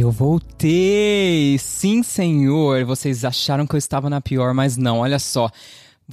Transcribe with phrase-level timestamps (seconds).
[0.00, 1.58] Eu voltei!
[1.58, 2.86] Sim, senhor!
[2.86, 5.50] Vocês acharam que eu estava na pior, mas não, olha só.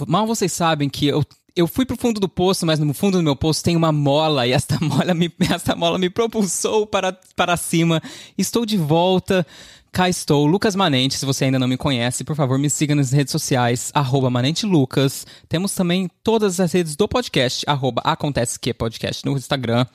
[0.06, 1.24] Mal vocês sabem que eu,
[1.56, 4.46] eu fui pro fundo do poço, mas no fundo do meu poço tem uma mola,
[4.46, 8.02] e esta mola me, esta mola me propulsou para, para cima.
[8.38, 9.48] Estou de volta.
[9.90, 11.18] Cá estou, Lucas Manente.
[11.18, 14.66] Se você ainda não me conhece, por favor, me siga nas redes sociais, arroba Manente
[14.66, 15.26] Lucas.
[15.48, 19.86] Temos também todas as redes do podcast, arroba Acontece Que Podcast no Instagram.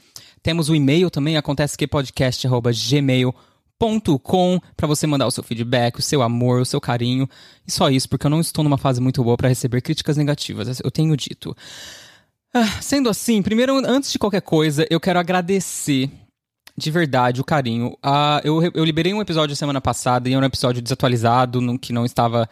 [0.42, 3.51] Temos o e-mail também, acontece que podcast, arroba gmail.com
[4.76, 7.28] para você mandar o seu feedback, o seu amor, o seu carinho.
[7.66, 10.80] E só isso, porque eu não estou numa fase muito boa para receber críticas negativas,
[10.82, 11.56] eu tenho dito.
[12.54, 16.10] Ah, sendo assim, primeiro, antes de qualquer coisa, eu quero agradecer
[16.76, 17.96] de verdade o carinho.
[18.02, 21.92] Ah, eu, eu liberei um episódio semana passada e era um episódio desatualizado, no, que
[21.92, 22.48] não estava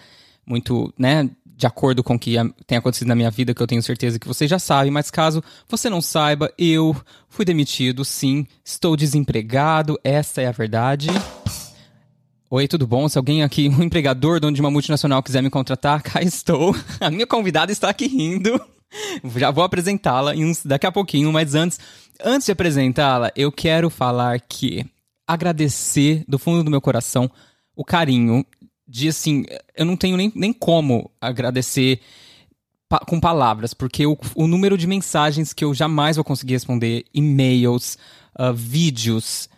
[0.47, 1.29] muito, né,
[1.61, 4.27] de acordo com o que tem acontecido na minha vida, que eu tenho certeza que
[4.27, 6.97] vocês já sabem, mas caso você não saiba, eu
[7.29, 11.09] fui demitido, sim, estou desempregado, essa é a verdade.
[12.49, 13.07] Oi, tudo bom?
[13.11, 16.75] Se alguém aqui, um empregador, dono de uma multinacional, quiser me contratar, cá estou.
[16.99, 18.59] A minha convidada está aqui rindo.
[19.37, 20.33] Já vou apresentá-la
[20.65, 21.79] daqui a pouquinho, mas antes,
[22.25, 24.85] antes de apresentá-la, eu quero falar que
[25.29, 27.31] agradecer do fundo do meu coração
[27.77, 28.45] o carinho
[28.91, 29.45] de assim,
[29.77, 32.01] eu não tenho nem, nem como agradecer
[32.89, 37.05] pa com palavras, porque o, o, número de mensagens que eu jamais vou conseguir responder,
[37.15, 37.97] e-mails,
[38.37, 39.49] uh, vídeos,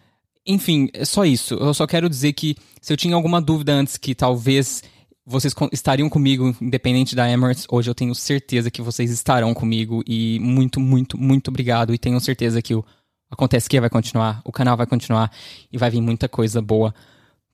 [0.46, 1.54] enfim, é só isso.
[1.54, 4.82] Eu só quero dizer que se eu tinha alguma dúvida antes que talvez
[5.24, 10.38] vocês estariam comigo, independente da Emirates, hoje eu tenho certeza que vocês estarão comigo e
[10.40, 12.84] muito, muito, muito obrigado e tenho certeza que o
[13.32, 15.32] Acontece Que vai continuar, o canal vai continuar
[15.72, 16.94] e vai vir muita coisa boa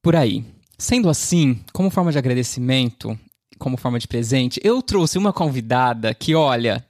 [0.02, 0.44] por aí.
[0.78, 3.18] Sendo assim, como forma de agradecimento,
[3.58, 6.86] como forma de presente, eu trouxe uma convidada que, olha,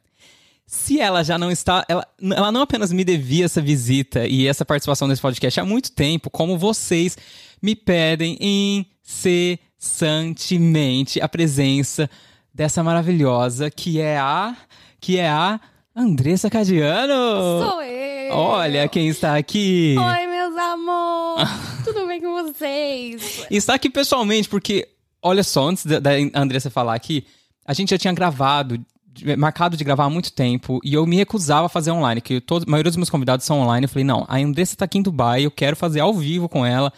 [0.66, 1.86] se ela já não está.
[1.88, 5.90] Ela, ela não apenas me devia essa visita e essa participação nesse podcast há muito
[5.92, 7.16] tempo, como vocês
[7.62, 12.10] me pedem incessantemente a presença
[12.52, 14.54] dessa maravilhosa que é a.
[15.00, 15.58] que é a
[15.96, 17.64] Andressa Cadiano!
[17.64, 18.34] Sou eu!
[18.34, 19.96] Olha quem está aqui!
[19.98, 21.48] Oi, meus amores!
[21.84, 23.46] Tudo bem com vocês?
[23.50, 24.88] E está aqui pessoalmente, porque,
[25.22, 27.26] olha só, antes da, Andressa falar aqui,
[27.64, 28.78] a gente já tinha gravado,
[29.36, 32.64] marcado de gravar há muito tempo, e eu me recusava a fazer online, que todo,
[32.66, 33.84] a maioria dos meus convidados são online.
[33.84, 36.64] Eu falei, não, a Andressa está aqui em Dubai, eu quero fazer ao vivo com
[36.64, 36.92] ela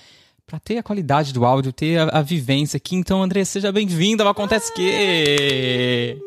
[0.47, 2.97] para ter a qualidade do áudio, ter a, a vivência aqui.
[2.97, 6.19] Então, Andressa, seja bem-vinda ao Acontece Que!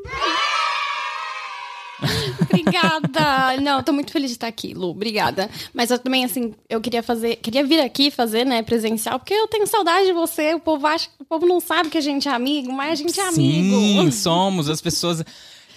[2.53, 3.61] Obrigada!
[3.61, 4.89] Não, tô muito feliz de estar aqui, Lu.
[4.89, 5.49] Obrigada.
[5.73, 9.47] Mas eu também, assim, eu queria fazer, queria vir aqui fazer, né, presencial, porque eu
[9.47, 10.53] tenho saudade de você.
[10.53, 13.19] O povo acha, o povo não sabe que a gente é amigo, mas a gente
[13.19, 13.75] é amigo.
[13.75, 14.69] Sim, somos.
[14.69, 15.23] As pessoas.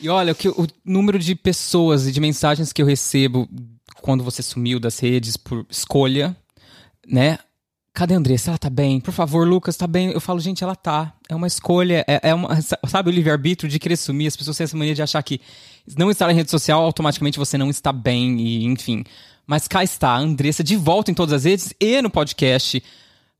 [0.01, 3.49] E olha, o, que, o número de pessoas e de mensagens que eu recebo
[4.03, 6.37] quando você sumiu das redes por escolha,
[7.07, 7.39] né?
[7.97, 8.51] Cadê a Andressa?
[8.51, 9.01] Ela tá bem.
[9.01, 10.11] Por favor, Lucas, tá bem.
[10.11, 11.15] Eu falo, gente, ela tá.
[11.31, 12.05] É uma escolha.
[12.07, 12.51] É, é uma,
[12.87, 14.27] sabe o livre-arbítrio de querer sumir?
[14.27, 15.41] As pessoas têm essa mania de achar que
[15.97, 19.03] não estar em rede social, automaticamente você não está bem, e enfim.
[19.47, 22.85] Mas cá está a Andressa de volta em todas as redes e no podcast.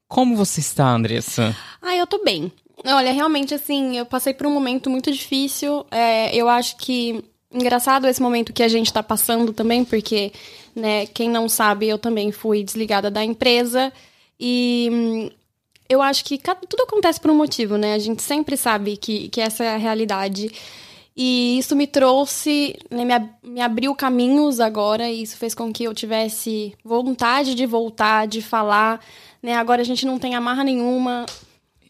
[0.09, 1.55] Como você está, Andressa?
[1.83, 2.51] Ah, eu tô bem.
[2.83, 5.85] Olha, realmente, assim, eu passei por um momento muito difícil.
[5.91, 7.23] É, eu acho que
[7.53, 10.33] engraçado esse momento que a gente tá passando também, porque,
[10.75, 13.93] né, quem não sabe, eu também fui desligada da empresa.
[14.39, 15.31] E hum,
[15.89, 16.39] eu acho que
[16.69, 17.95] tudo acontece por um motivo, né?
[17.95, 20.51] A gente sempre sabe que, que essa é a realidade.
[21.17, 25.85] E isso me trouxe, né, me, me abriu caminhos agora, e isso fez com que
[25.85, 29.01] eu tivesse vontade de voltar, de falar.
[29.43, 29.55] Né?
[29.55, 31.25] Agora a gente não tem amarra nenhuma.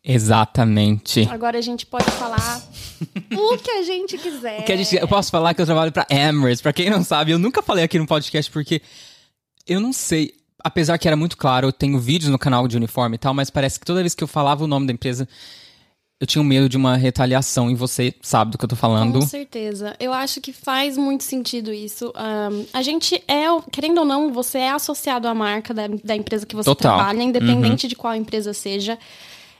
[0.05, 1.29] Exatamente.
[1.29, 2.63] Agora a gente pode falar
[3.37, 4.61] o que a gente quiser.
[4.61, 6.61] O que a gente, eu posso falar que eu trabalho para Emirates.
[6.61, 8.81] Para quem não sabe, eu nunca falei aqui no podcast porque
[9.67, 10.33] eu não sei
[10.67, 13.51] apesar que era muito claro, eu tenho vídeos no canal de uniforme e tal, mas
[13.51, 15.29] parece que toda vez que eu falava o nome da empresa,
[16.19, 19.21] eu tinha um medo de uma retaliação e você sabe do que eu tô falando.
[19.21, 19.95] Com certeza.
[20.01, 22.13] Eu acho que faz muito sentido isso.
[22.17, 26.45] Um, a gente é, querendo ou não, você é associado à marca da, da empresa
[26.45, 26.97] que você Total.
[26.97, 27.89] trabalha, independente uhum.
[27.89, 28.99] de qual empresa seja.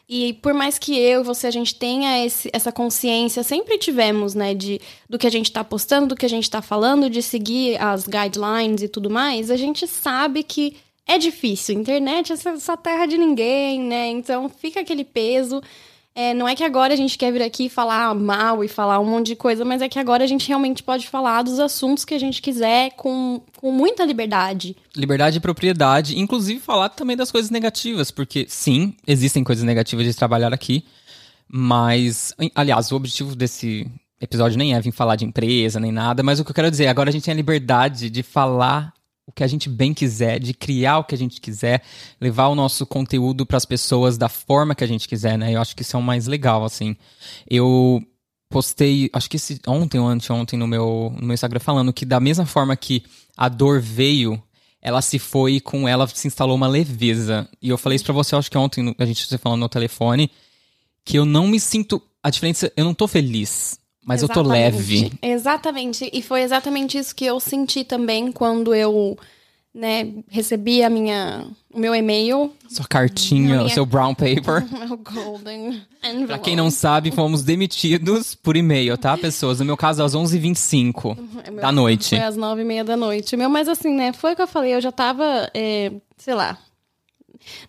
[0.09, 4.35] E por mais que eu e você a gente tenha esse, essa consciência, sempre tivemos,
[4.35, 7.23] né, de do que a gente está postando, do que a gente está falando, de
[7.23, 11.79] seguir as guidelines e tudo mais, a gente sabe que é difícil.
[11.79, 14.09] Internet é essa terra de ninguém, né?
[14.09, 15.63] Então fica aquele peso.
[16.19, 19.05] É, não é que agora a gente quer vir aqui falar mal e falar um
[19.05, 22.15] monte de coisa, mas é que agora a gente realmente pode falar dos assuntos que
[22.15, 24.75] a gente quiser com, com muita liberdade.
[24.97, 30.15] Liberdade e propriedade, inclusive falar também das coisas negativas, porque sim, existem coisas negativas de
[30.15, 30.87] trabalhar aqui,
[31.47, 33.87] mas, aliás, o objetivo desse
[34.19, 36.87] episódio nem é vir falar de empresa nem nada, mas o que eu quero dizer,
[36.87, 38.96] agora a gente tem a liberdade de falar
[39.27, 41.83] o que a gente bem quiser, de criar o que a gente quiser,
[42.21, 45.53] levar o nosso conteúdo para as pessoas da forma que a gente quiser, né?
[45.53, 46.97] Eu acho que isso é o mais legal, assim.
[47.51, 48.01] Eu
[48.49, 52.21] postei, acho que esse, ontem ou anteontem no meu, no meu Instagram falando que da
[52.21, 53.03] mesma forma que
[53.37, 54.41] a dor veio,
[54.81, 57.49] ela se foi e com ela se instalou uma leveza.
[57.61, 60.31] E eu falei isso pra você, acho que ontem a gente estava falando no telefone,
[61.05, 64.39] que eu não me sinto, a diferença, eu não tô feliz mas exatamente.
[64.39, 65.13] eu tô leve.
[65.21, 66.11] Exatamente.
[66.13, 69.19] E foi exatamente isso que eu senti também quando eu
[69.75, 71.45] né, recebi a minha,
[71.75, 72.53] o meu e-mail.
[72.69, 73.63] Sua cartinha, minha...
[73.65, 74.65] o seu brown paper.
[74.71, 76.27] meu golden envelope.
[76.29, 79.59] Pra quem não sabe, fomos demitidos por e-mail, tá, pessoas?
[79.59, 82.11] No meu caso, às 11h25 é, da noite.
[82.11, 83.37] Foi às 9h30 da noite.
[83.37, 86.57] Meu, mas assim, né, foi o que eu falei, eu já tava, é, sei lá,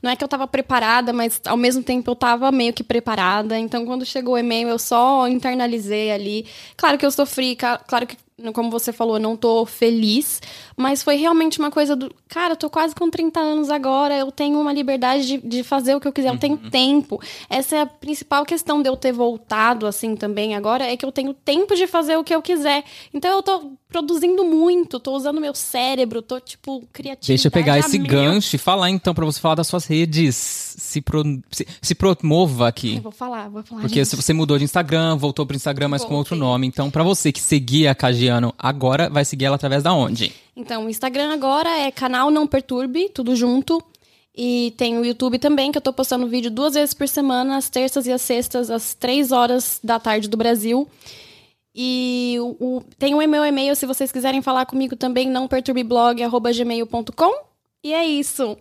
[0.02, 3.58] não é que eu estava preparada, mas ao mesmo tempo eu estava meio que preparada.
[3.58, 6.46] Então, quando chegou o e-mail, eu só internalizei ali.
[6.76, 8.18] Claro que eu sofri, claro que
[8.54, 10.40] como você falou, eu não tô feliz,
[10.76, 12.14] mas foi realmente uma coisa do.
[12.28, 15.96] Cara, eu tô quase com 30 anos agora, eu tenho uma liberdade de, de fazer
[15.96, 16.70] o que eu quiser, eu tenho uhum.
[16.70, 17.20] tempo.
[17.50, 21.12] Essa é a principal questão de eu ter voltado assim também agora, é que eu
[21.12, 22.84] tenho tempo de fazer o que eu quiser.
[23.12, 27.28] Então eu tô produzindo muito, tô usando meu cérebro, tô, tipo, criativo.
[27.28, 30.36] Deixa eu pegar esse gancho e falar então, para você falar das suas redes.
[30.78, 32.98] Se, pro, se, se promova aqui.
[32.98, 33.82] Eu vou falar, vou falar.
[33.82, 34.16] Porque gente.
[34.16, 36.14] você mudou de Instagram, voltou pro Instagram, mas Voltei.
[36.14, 36.68] com outro nome.
[36.68, 37.96] Então, para você que seguia a
[38.58, 40.34] Agora, vai seguir ela através da onde?
[40.56, 43.84] Então, o Instagram agora é canal Não Perturbe, tudo junto.
[44.36, 47.70] E tem o YouTube também, que eu tô postando vídeo duas vezes por semana, às
[47.70, 50.88] terças e às sextas, às três horas da tarde do Brasil.
[51.74, 57.34] E o, o, tem o meu e-mail, se vocês quiserem falar comigo também, não perturbeblog.gmail.com.
[57.84, 58.58] E é isso.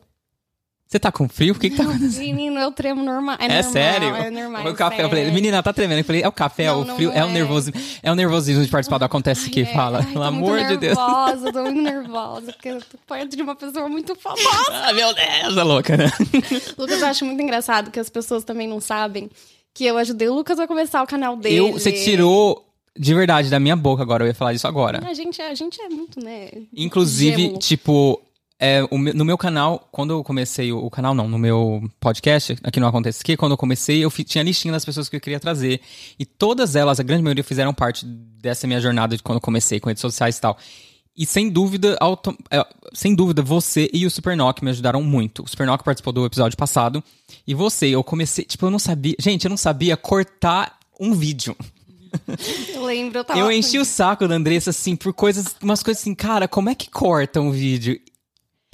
[0.88, 1.53] Você tá com frio?
[1.53, 2.21] O que, que tá acontecendo?
[2.21, 3.37] Menino, eu tremo normal.
[3.41, 4.15] É, é normal, sério?
[4.15, 4.67] É normal.
[4.69, 5.99] O café, eu falei, menina, tá tremendo.
[5.99, 7.81] Eu falei, é o café, não, é o frio, é, o nervosismo.
[8.05, 9.99] É o nervosismo de participar do Acontece Que, é, fala.
[9.99, 10.97] Ai, Pelo amor de Deus.
[10.97, 14.44] Nervosa, tô muito nervosa, porque eu tô perto de uma pessoa muito famosa.
[14.71, 16.12] ah, meu Deus, é louca, né?
[16.79, 19.29] Lucas, eu acho muito engraçado que as pessoas também não sabem
[19.75, 21.56] que eu ajudei o Lucas a começar o canal dele.
[21.56, 22.65] Eu, você tirou
[22.99, 25.06] de verdade, da minha boca agora, eu ia falar disso agora.
[25.06, 26.49] A gente, a gente é muito, né?
[26.75, 27.59] Inclusive, gelo.
[27.59, 28.23] tipo,
[28.58, 32.56] é, o, no meu canal, quando eu comecei o, o, canal, não, no meu podcast,
[32.62, 35.38] aqui no Acontece Que, quando eu comecei, eu tinha listinha das pessoas que eu queria
[35.38, 35.81] trazer.
[36.19, 39.79] E todas elas, a grande maioria, fizeram parte dessa minha jornada de quando eu comecei
[39.79, 40.56] com redes sociais e tal.
[41.14, 45.43] E sem dúvida, auto, é, sem dúvida, você e o Supernock me ajudaram muito.
[45.43, 47.05] O Supernock participou do episódio passado.
[47.47, 48.44] E você, eu comecei.
[48.44, 49.17] Tipo, eu não sabia.
[49.19, 51.55] Gente, eu não sabia cortar um vídeo.
[52.73, 53.38] Eu lembro, eu tava.
[53.38, 55.56] Eu enchi o saco da Andressa, assim, por coisas.
[55.62, 58.00] Umas coisas assim, cara, como é que corta um vídeo?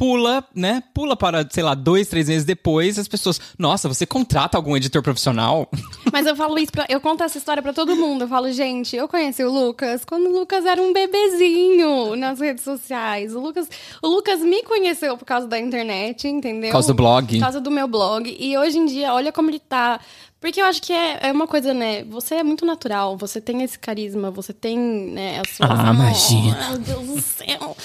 [0.03, 0.83] Pula, né?
[0.93, 5.01] Pula para, sei lá, dois, três meses depois, as pessoas, nossa, você contrata algum editor
[5.01, 5.71] profissional?
[6.13, 8.23] Mas eu falo isso, pra, eu conto essa história para todo mundo.
[8.23, 12.65] Eu falo, gente, eu conheci o Lucas quando o Lucas era um bebezinho nas redes
[12.65, 13.33] sociais.
[13.33, 13.69] O Lucas,
[14.03, 16.71] o Lucas me conheceu por causa da internet, entendeu?
[16.71, 17.35] Por causa do blog.
[17.35, 18.37] Por causa do meu blog.
[18.41, 20.01] E hoje em dia, olha como ele tá
[20.43, 22.03] porque eu acho que é, é uma coisa, né?
[22.03, 25.67] Você é muito natural, você tem esse carisma, você tem, né, a sua.
[25.71, 26.59] Ah, imagina.
[26.67, 27.77] Oh, meu Deus do céu.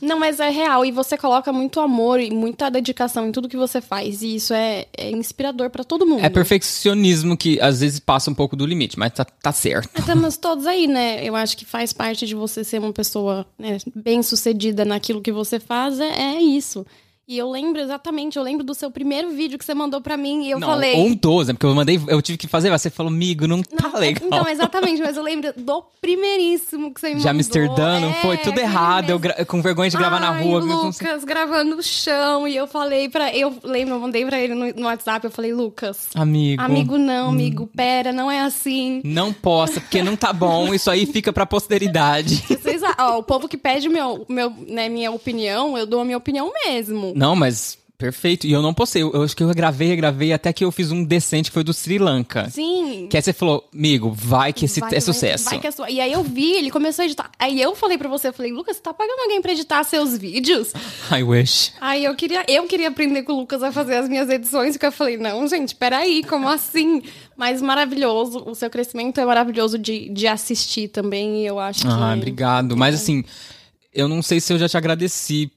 [0.00, 0.84] Não, mas é real.
[0.86, 4.22] E você coloca muito amor e muita dedicação em tudo que você faz.
[4.22, 6.24] E isso é, é inspirador para todo mundo.
[6.24, 9.90] É perfeccionismo que às vezes passa um pouco do limite, mas tá, tá certo.
[9.98, 11.18] Estamos todos aí, né?
[11.24, 15.32] Eu acho que faz parte de você ser uma pessoa né, bem sucedida naquilo que
[15.32, 15.98] você faz.
[15.98, 16.86] É, é isso.
[17.26, 20.44] E eu lembro exatamente, eu lembro do seu primeiro vídeo que você mandou para mim
[20.44, 20.94] e eu não, falei.
[20.96, 23.88] Um dos, é porque eu mandei, eu tive que fazer, você falou, amigo, não, tá
[23.88, 24.26] não legal.
[24.26, 27.22] Então, exatamente, mas eu lembro do primeiríssimo que você me mandou.
[27.22, 28.36] De Amsterdã, não é, foi?
[28.36, 30.60] Tudo errado, eu com vergonha de gravar Ai, na rua.
[30.60, 34.66] Lucas gravando no chão, e eu falei para Eu lembro, eu mandei pra ele no,
[34.74, 36.08] no, WhatsApp, eu falei, Lucas.
[36.14, 36.62] Amigo.
[36.62, 39.00] Amigo, não, amigo, pera, não é assim.
[39.02, 42.44] Não possa, porque não tá bom, isso aí fica pra posteridade.
[42.46, 46.18] Vocês, ó, o povo que pede meu, meu, né, minha opinião, eu dou a minha
[46.18, 47.13] opinião mesmo.
[47.14, 48.46] Não, mas Perfeito.
[48.46, 49.02] E eu não postei.
[49.02, 51.62] Eu, eu acho que eu gravei, gravei até que eu fiz um decente que foi
[51.62, 52.50] do Sri Lanka.
[52.50, 53.06] Sim.
[53.08, 55.44] Que aí você falou, amigo, vai que esse vai, é sucesso.
[55.44, 55.88] Vai, que é sua.
[55.88, 57.30] E aí eu vi, ele começou a editar.
[57.38, 60.18] Aí eu falei pra você, eu falei, Lucas, você tá pagando alguém pra editar seus
[60.18, 60.72] vídeos?
[61.10, 61.72] I wish.
[61.80, 64.86] Aí eu queria, eu queria aprender com o Lucas a fazer as minhas edições, porque
[64.86, 67.00] eu falei, não, gente, peraí, como assim?
[67.36, 71.88] Mas maravilhoso, o seu crescimento é maravilhoso de, de assistir também, e eu acho que.
[71.88, 72.76] Ah, obrigado.
[72.76, 73.24] Mas assim,
[73.92, 75.50] eu não sei se eu já te agradeci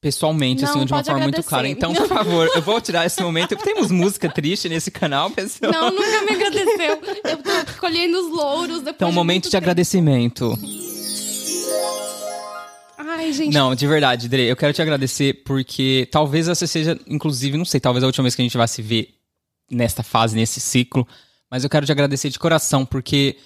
[0.00, 1.36] pessoalmente, assim, não, assim, de uma forma agradecer.
[1.38, 1.68] muito clara.
[1.68, 3.56] Então, por favor, eu vou tirar esse momento.
[3.56, 5.72] Temos música triste nesse canal, pessoal.
[5.72, 7.00] Não, nunca me agradeceu.
[7.24, 8.94] Eu tô colhendo os louros depois.
[8.96, 9.64] Então, de momento de tempo.
[9.64, 10.58] agradecimento.
[12.98, 13.54] Ai, gente.
[13.54, 17.80] Não, de verdade, Dre, eu quero te agradecer porque talvez essa seja, inclusive, não sei,
[17.80, 19.14] talvez a última vez que a gente vai se ver
[19.70, 21.06] nesta fase, nesse ciclo,
[21.50, 23.36] mas eu quero te agradecer de coração porque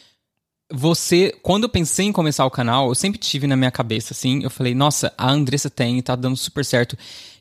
[0.72, 4.42] você, quando eu pensei em começar o canal, eu sempre tive na minha cabeça, assim,
[4.42, 6.96] eu falei, nossa, a Andressa tem, tá dando super certo.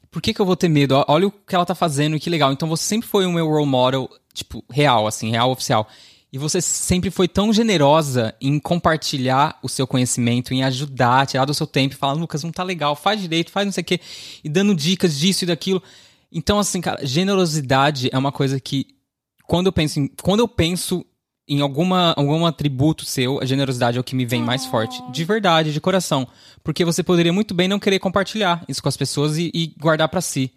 [0.09, 1.03] Por que, que eu vou ter medo?
[1.07, 2.51] Olha o que ela tá fazendo que legal.
[2.51, 5.87] Então você sempre foi o meu role model, tipo, real, assim, real oficial.
[6.31, 11.53] E você sempre foi tão generosa em compartilhar o seu conhecimento, em ajudar, tirar do
[11.53, 13.99] seu tempo e falar, Lucas, não tá legal, faz direito, faz não sei o quê,
[14.43, 15.81] e dando dicas disso e daquilo.
[16.31, 18.87] Então, assim, cara, generosidade é uma coisa que,
[19.47, 21.03] quando eu penso em, quando eu penso
[21.49, 25.01] em alguma, algum atributo seu, a generosidade é o que me vem mais forte.
[25.11, 26.27] De verdade, de coração.
[26.63, 30.07] Porque você poderia muito bem não querer compartilhar isso com as pessoas e, e guardar
[30.07, 30.51] para si.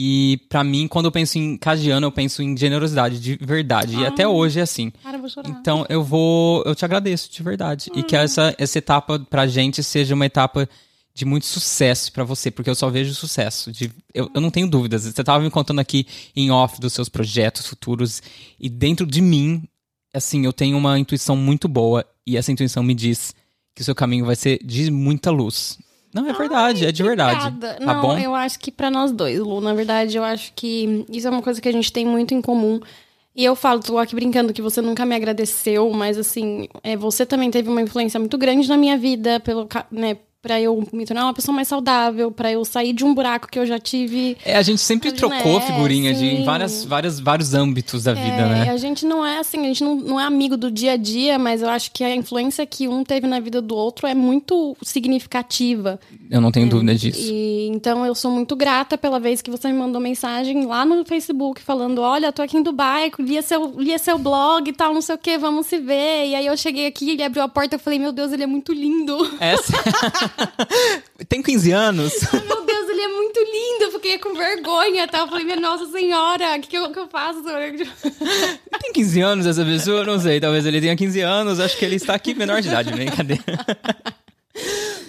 [0.00, 3.96] E para mim, quando eu penso em Cadiano, eu penso em generosidade de verdade.
[3.96, 4.92] Ai, e até hoje é assim.
[5.02, 5.50] Cara, vou chorar.
[5.50, 6.62] Então eu vou.
[6.64, 7.90] Eu te agradeço de verdade.
[7.92, 8.20] E que hum.
[8.20, 10.68] essa, essa etapa pra gente seja uma etapa
[11.12, 13.72] de muito sucesso para você, porque eu só vejo sucesso.
[13.72, 15.02] De, eu, eu não tenho dúvidas.
[15.02, 18.22] Você tava me contando aqui em off dos seus projetos futuros.
[18.60, 19.64] E dentro de mim,
[20.18, 22.04] assim, eu tenho uma intuição muito boa.
[22.26, 23.34] E essa intuição me diz
[23.74, 25.78] que o seu caminho vai ser de muita luz.
[26.12, 27.58] Não, é verdade, Ai, é de verdade.
[27.58, 28.18] Tá não, bom?
[28.18, 31.42] eu acho que para nós dois, Lu, na verdade, eu acho que isso é uma
[31.42, 32.80] coisa que a gente tem muito em comum.
[33.36, 37.24] E eu falo, tô aqui brincando que você nunca me agradeceu, mas assim, é, você
[37.24, 41.24] também teve uma influência muito grande na minha vida, pelo, né, para eu me tornar
[41.24, 44.36] uma pessoa mais saudável, para eu sair de um buraco que eu já tive.
[44.44, 48.46] É, a gente sempre trocou figurinha de, em várias, várias, vários âmbitos da é, vida,
[48.46, 48.70] né?
[48.70, 51.38] A gente não é assim, a gente não, não é amigo do dia a dia,
[51.38, 54.76] mas eu acho que a influência que um teve na vida do outro é muito
[54.82, 55.98] significativa.
[56.30, 57.20] Eu não tenho é, dúvida disso.
[57.20, 61.04] E, então eu sou muito grata pela vez que você me mandou mensagem lá no
[61.04, 65.02] Facebook falando: olha, tô aqui em Dubai, lia seu, lia seu blog e tal, não
[65.02, 66.28] sei o que, vamos se ver.
[66.28, 68.46] E aí eu cheguei aqui, ele abriu a porta e falei, meu Deus, ele é
[68.46, 69.16] muito lindo.
[69.40, 69.72] Essa.
[71.28, 72.12] Tem 15 anos.
[72.32, 73.84] Ai, meu Deus, ele é muito lindo.
[73.84, 75.18] Eu fiquei com vergonha, tá?
[75.18, 77.42] Eu falei, minha Nossa Senhora, o que, que, eu, que eu faço?
[77.42, 80.04] Tem 15 anos essa pessoa?
[80.04, 81.60] Não sei, talvez ele tenha 15 anos.
[81.60, 83.42] Acho que ele está aqui menor de idade, brincadeira.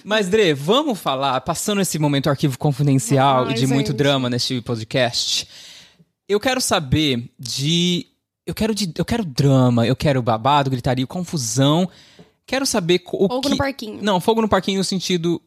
[0.03, 3.73] Mas, Dre, vamos falar, passando esse momento arquivo confidencial Ai, e de gente.
[3.73, 5.47] muito drama neste podcast.
[6.27, 8.07] Eu quero saber de.
[8.45, 11.89] Eu quero, de, eu quero drama, eu quero babado, gritaria, confusão.
[12.49, 13.49] Quero saber o fogo que...
[13.49, 14.01] no parquinho.
[14.01, 15.39] Não, fogo no parquinho no sentido...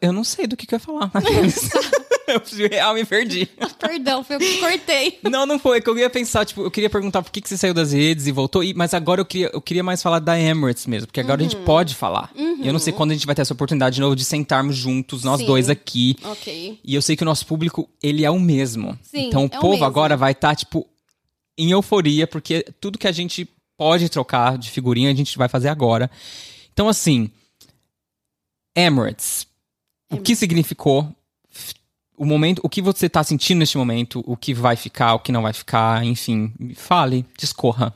[0.00, 1.10] Eu não sei do que, que eu ia falar.
[2.30, 3.48] eu real me perdi.
[3.80, 5.18] Perdão, foi eu que cortei.
[5.28, 5.78] Não, não foi.
[5.78, 7.92] É que eu ia pensar, tipo, eu queria perguntar por que, que você saiu das
[7.92, 11.18] redes e voltou, mas agora eu queria, eu queria mais falar da Emirates mesmo, porque
[11.18, 11.48] agora uhum.
[11.48, 11.64] a gente uhum.
[11.64, 12.30] pode falar.
[12.36, 12.62] Uhum.
[12.62, 14.76] E eu não sei quando a gente vai ter essa oportunidade de novo de sentarmos
[14.76, 15.46] juntos, nós Sim.
[15.46, 16.14] dois aqui.
[16.22, 16.78] Ok.
[16.84, 18.96] E eu sei que o nosso público, ele é o mesmo.
[19.02, 20.86] Sim, então o é povo o agora vai estar, tá, tipo,
[21.58, 23.48] em euforia, porque tudo que a gente
[23.80, 26.10] pode trocar de figurinha, a gente vai fazer agora.
[26.70, 27.30] Então, assim,
[28.76, 29.46] Emirates,
[30.12, 31.10] o que significou
[32.14, 35.32] o momento, o que você está sentindo neste momento, o que vai ficar, o que
[35.32, 37.94] não vai ficar, enfim, fale, discorra.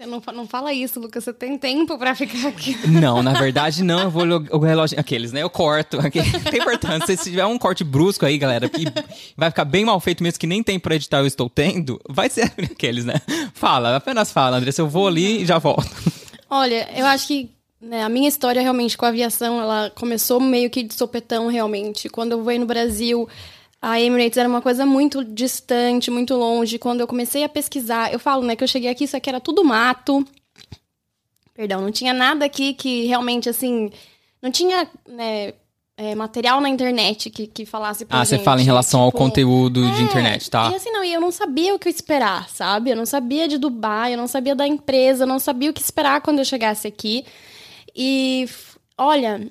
[0.00, 1.24] Você não, não fala isso, Lucas.
[1.24, 2.76] Você tem tempo para ficar aqui.
[2.86, 4.02] Não, na verdade não.
[4.02, 4.96] Eu vou o relógio.
[4.96, 5.42] Aqueles, né?
[5.42, 5.98] Eu corto.
[6.48, 7.16] Tem importância.
[7.16, 8.84] Se tiver um corte brusco aí, galera, e
[9.36, 12.30] vai ficar bem mal feito mesmo, que nem tem pra editar eu estou tendo, vai
[12.30, 13.14] ser aqueles, né?
[13.52, 14.82] Fala, apenas fala, Andressa.
[14.82, 15.90] Eu vou ali e já volto.
[16.48, 17.50] Olha, eu acho que
[17.80, 22.08] né, a minha história realmente com a aviação, ela começou meio que de sopetão, realmente.
[22.08, 23.28] Quando eu veio no Brasil
[23.80, 26.78] a Emirates era uma coisa muito distante, muito longe.
[26.78, 29.40] Quando eu comecei a pesquisar, eu falo, né, que eu cheguei aqui, isso aqui era
[29.40, 30.26] tudo mato.
[31.54, 33.90] Perdão, não tinha nada aqui que realmente, assim,
[34.42, 35.54] não tinha, né,
[35.96, 39.06] é, material na internet que, que falasse pra Ah, gente, você fala em relação tipo,
[39.06, 40.70] ao conteúdo é, de internet, tá?
[40.72, 42.90] E assim, não, e eu não sabia o que esperar, sabe?
[42.90, 45.80] Eu não sabia de Dubai, eu não sabia da empresa, eu não sabia o que
[45.80, 47.24] esperar quando eu chegasse aqui.
[47.94, 48.48] E,
[48.96, 49.50] olha,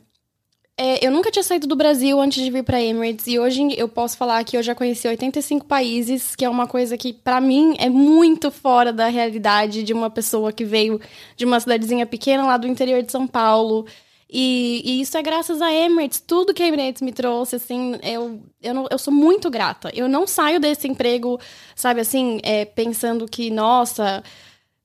[0.80, 3.90] é, eu nunca tinha saído do Brasil antes de vir para Emirates e hoje eu
[3.90, 7.76] posso falar que eu já conheci 85 países, que é uma coisa que para mim
[7.80, 11.02] é muito fora da realidade de uma pessoa que veio
[11.36, 13.88] de uma cidadezinha pequena lá do interior de São Paulo.
[14.30, 16.20] E, e isso é graças a Emirates.
[16.20, 19.90] Tudo que a Emirates me trouxe, assim, eu, eu, não, eu sou muito grata.
[19.96, 21.40] Eu não saio desse emprego,
[21.76, 24.24] sabe, assim, é, pensando que, nossa,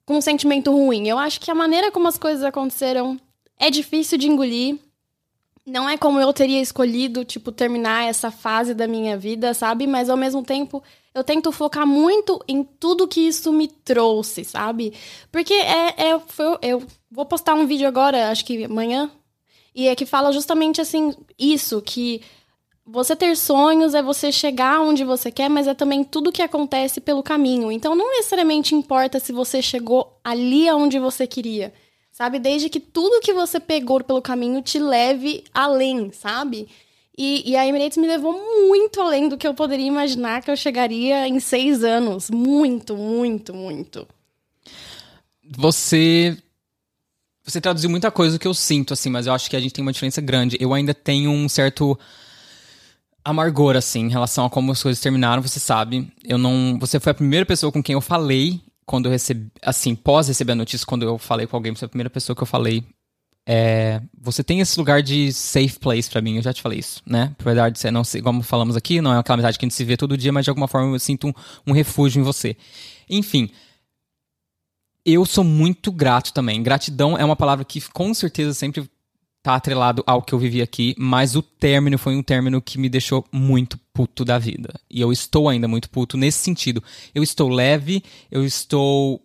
[0.06, 1.06] com um sentimento ruim.
[1.06, 3.20] Eu acho que a maneira como as coisas aconteceram
[3.58, 4.78] é difícil de engolir
[5.64, 9.86] não é como eu teria escolhido, tipo, terminar essa fase da minha vida, sabe?
[9.86, 10.82] Mas ao mesmo tempo,
[11.14, 14.92] eu tento focar muito em tudo que isso me trouxe, sabe?
[15.30, 19.10] Porque é, é foi, eu vou postar um vídeo agora, acho que amanhã,
[19.74, 22.20] e é que fala justamente assim, isso, que
[22.84, 27.00] você ter sonhos é você chegar onde você quer, mas é também tudo que acontece
[27.00, 27.70] pelo caminho.
[27.70, 31.72] Então não necessariamente importa se você chegou ali aonde você queria
[32.12, 32.38] sabe?
[32.38, 36.68] Desde que tudo que você pegou pelo caminho te leve além, sabe?
[37.16, 38.32] E, e, a Emirates me levou
[38.66, 42.30] muito além do que eu poderia imaginar que eu chegaria em seis anos.
[42.30, 44.06] Muito, muito, muito.
[45.58, 46.36] Você
[47.44, 49.82] Você traduziu muita coisa que eu sinto, assim, mas eu acho que a gente tem
[49.82, 50.56] uma diferença grande.
[50.58, 51.98] Eu ainda tenho um certo
[53.22, 56.10] amargor, assim, em relação a como as coisas terminaram, você sabe.
[56.24, 56.78] Eu não.
[56.80, 58.62] Você foi a primeira pessoa com quem eu falei
[58.92, 59.50] quando eu recebi.
[59.62, 62.36] Assim, pós receber a notícia, quando eu falei com alguém, você é a primeira pessoa
[62.36, 62.84] que eu falei.
[63.48, 67.00] É, você tem esse lugar de safe place para mim, eu já te falei isso,
[67.06, 67.34] né?
[67.38, 69.82] Por verdade, não sei, como falamos aqui, não é aquela amizade que a gente se
[69.82, 71.32] vê todo dia, mas de alguma forma eu sinto um,
[71.66, 72.54] um refúgio em você.
[73.08, 73.50] Enfim,
[75.06, 76.62] eu sou muito grato também.
[76.62, 78.88] Gratidão é uma palavra que com certeza sempre
[79.42, 82.90] tá atrelado ao que eu vivi aqui, mas o término foi um término que me
[82.90, 84.72] deixou muito puto da vida.
[84.90, 86.82] E eu estou ainda muito puto nesse sentido.
[87.14, 89.20] Eu estou leve, eu estou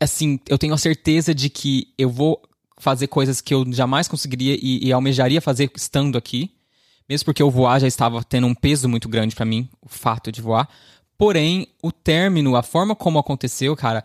[0.00, 2.40] assim, eu tenho a certeza de que eu vou
[2.78, 6.50] fazer coisas que eu jamais conseguiria e, e almejaria fazer estando aqui.
[7.08, 10.32] Mesmo porque o voar já estava tendo um peso muito grande para mim, o fato
[10.32, 10.68] de voar.
[11.18, 14.04] Porém, o término, a forma como aconteceu, cara,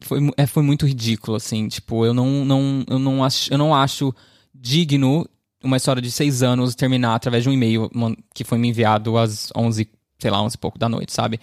[0.00, 1.68] foi, é, foi muito ridículo, assim.
[1.68, 4.14] Tipo, eu não, não, eu não eu não acho
[4.54, 5.26] digno
[5.62, 7.90] uma história de seis anos terminar através de um e-mail
[8.34, 9.88] que foi me enviado às 11,
[10.18, 11.40] sei lá, 11 e pouco da noite, sabe?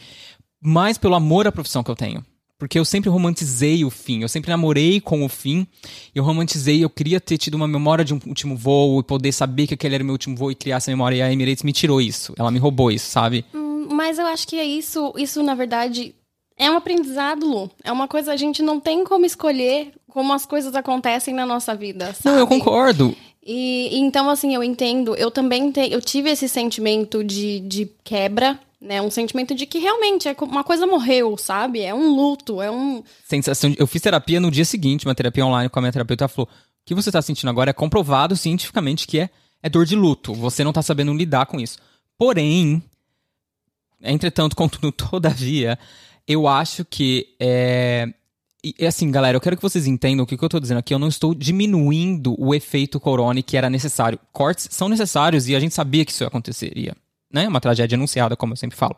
[0.61, 2.25] Mais pelo amor à profissão que eu tenho.
[2.57, 5.67] Porque eu sempre romantizei o fim, eu sempre namorei com o fim,
[6.15, 9.67] eu romantizei, eu queria ter tido uma memória de um último voo e poder saber
[9.67, 11.17] que aquele era meu último voo e criar essa memória.
[11.17, 13.45] E a Emirates me tirou isso, ela me roubou isso, sabe?
[13.53, 16.15] Hum, mas eu acho que é isso, isso na verdade
[16.57, 17.69] é um aprendizado, Lu.
[17.83, 21.75] É uma coisa a gente não tem como escolher como as coisas acontecem na nossa
[21.75, 22.07] vida.
[22.15, 22.23] Sabe?
[22.25, 23.15] Não, eu concordo.
[23.49, 25.15] E, então, assim, eu entendo.
[25.15, 29.01] Eu também te, eu tive esse sentimento de, de quebra, né?
[29.01, 31.79] Um sentimento de que realmente é uma coisa morreu, sabe?
[31.79, 33.01] É um luto, é um.
[33.25, 33.71] Sensação.
[33.71, 36.25] De, eu fiz terapia no dia seguinte, uma terapia online com a minha terapeuta.
[36.25, 39.29] Ela falou: o que você tá sentindo agora é comprovado cientificamente que é,
[39.63, 40.33] é dor de luto.
[40.33, 41.77] Você não tá sabendo lidar com isso.
[42.17, 42.83] Porém,
[44.01, 45.79] entretanto, contudo, todavia,
[46.27, 48.09] eu acho que é,
[48.63, 50.93] e assim, galera, eu quero que vocês entendam o que, eu tô dizendo aqui.
[50.93, 54.19] Eu não estou diminuindo o efeito corona que era necessário.
[54.31, 56.95] Cortes são necessários e a gente sabia que isso aconteceria.
[57.31, 57.47] Né?
[57.47, 58.95] Uma tragédia anunciada, como eu sempre falo.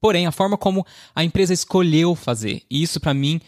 [0.00, 3.40] Porém, a forma como a empresa escolheu fazer, isso para mim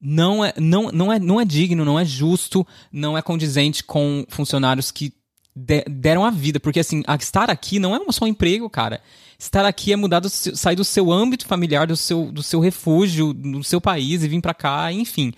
[0.00, 4.24] não é, não, não, é, não é digno, não é justo, não é condizente com
[4.28, 5.12] funcionários que
[5.54, 6.58] de, deram a vida.
[6.58, 9.00] Porque, assim, estar aqui não é só um emprego, cara
[9.38, 13.32] estar aqui é mudar do sair do seu âmbito familiar, do seu, do seu refúgio,
[13.32, 15.32] do seu país e vir para cá, enfim.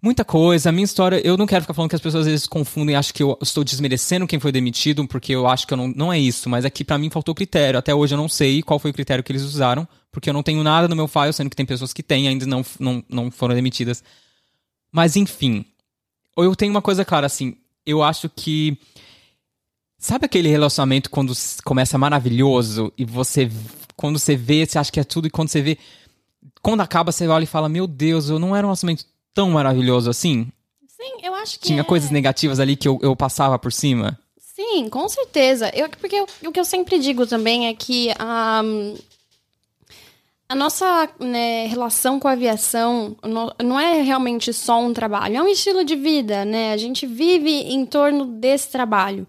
[0.00, 0.68] Muita coisa.
[0.68, 3.12] A minha história, eu não quero ficar falando que as pessoas às vezes confundem acham
[3.14, 6.18] que eu estou desmerecendo quem foi demitido, porque eu acho que eu não, não é
[6.18, 7.78] isso, mas é que para mim faltou critério.
[7.78, 10.42] Até hoje eu não sei qual foi o critério que eles usaram, porque eu não
[10.42, 13.30] tenho nada no meu file, sendo que tem pessoas que têm ainda não, não, não
[13.30, 14.02] foram demitidas.
[14.90, 15.64] Mas enfim,
[16.36, 18.76] eu tenho uma coisa clara, assim, eu acho que
[20.02, 21.32] Sabe aquele relacionamento quando
[21.64, 23.48] começa maravilhoso e você,
[23.94, 25.78] quando você vê, você acha que é tudo e quando você vê,
[26.60, 30.10] quando acaba, você olha e fala: Meu Deus, eu não era um relacionamento tão maravilhoso
[30.10, 30.50] assim?
[30.88, 31.68] Sim, eu acho que.
[31.68, 31.84] Tinha é...
[31.84, 34.18] coisas negativas ali que eu, eu passava por cima?
[34.40, 35.70] Sim, com certeza.
[35.72, 38.08] Eu, porque eu, o que eu sempre digo também é que
[38.64, 38.96] um,
[40.48, 43.16] a nossa né, relação com a aviação
[43.62, 46.72] não é realmente só um trabalho, é um estilo de vida, né?
[46.72, 49.28] A gente vive em torno desse trabalho.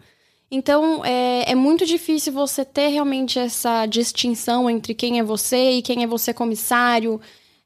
[0.55, 5.81] Então, é, é muito difícil você ter realmente essa distinção entre quem é você e
[5.81, 7.19] quem é você comissário.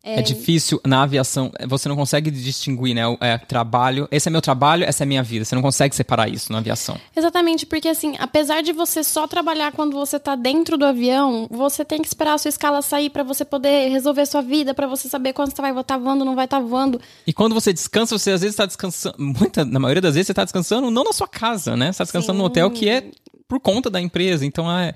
[0.08, 0.20] É...
[0.20, 3.02] é, difícil na aviação, você não consegue distinguir, né?
[3.20, 5.44] É, trabalho, esse é meu trabalho, essa é minha vida.
[5.44, 6.98] Você não consegue separar isso na aviação.
[7.14, 11.84] Exatamente, porque assim, apesar de você só trabalhar quando você tá dentro do avião, você
[11.84, 15.10] tem que esperar a sua escala sair para você poder resolver sua vida, para você
[15.10, 17.02] saber quando você vai estar tá voando, não vai estar tá voando.
[17.26, 20.34] E quando você descansa, você às vezes está descansando, muita, na maioria das vezes você
[20.34, 21.92] tá descansando não na sua casa, né?
[21.92, 22.40] Você tá descansando Sim.
[22.40, 23.12] no hotel que é
[23.46, 24.46] por conta da empresa.
[24.46, 24.94] Então é.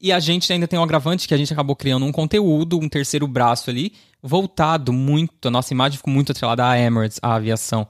[0.00, 2.88] E a gente ainda tem um agravante que a gente acabou criando um conteúdo, um
[2.88, 7.86] terceiro braço ali, voltado muito, a nossa imagem ficou muito atrelada à Emirates, à aviação.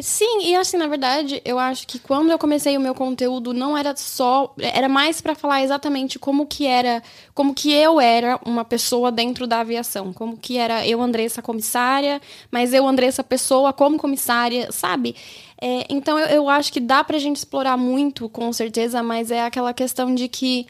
[0.00, 3.76] Sim, e assim, na verdade, eu acho que quando eu comecei o meu conteúdo não
[3.76, 7.02] era só, era mais para falar exatamente como que era,
[7.34, 12.22] como que eu era uma pessoa dentro da aviação, como que era eu Andressa comissária,
[12.50, 15.14] mas eu Andressa pessoa como comissária, sabe?
[15.60, 19.44] É, então eu, eu acho que dá pra gente explorar muito, com certeza, mas é
[19.44, 20.66] aquela questão de que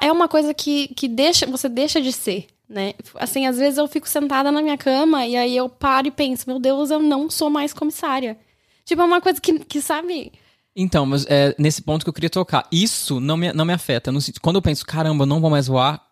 [0.00, 2.94] é uma coisa que, que deixa, você deixa de ser, né?
[3.14, 6.44] Assim, às vezes eu fico sentada na minha cama e aí eu paro e penso,
[6.46, 8.38] meu Deus, eu não sou mais comissária.
[8.84, 10.32] Tipo, é uma coisa que, que sabe...
[10.76, 12.66] Então, mas é nesse ponto que eu queria tocar.
[12.72, 14.10] Isso não me, não me afeta.
[14.42, 16.04] quando eu penso, caramba, não vou mais voar,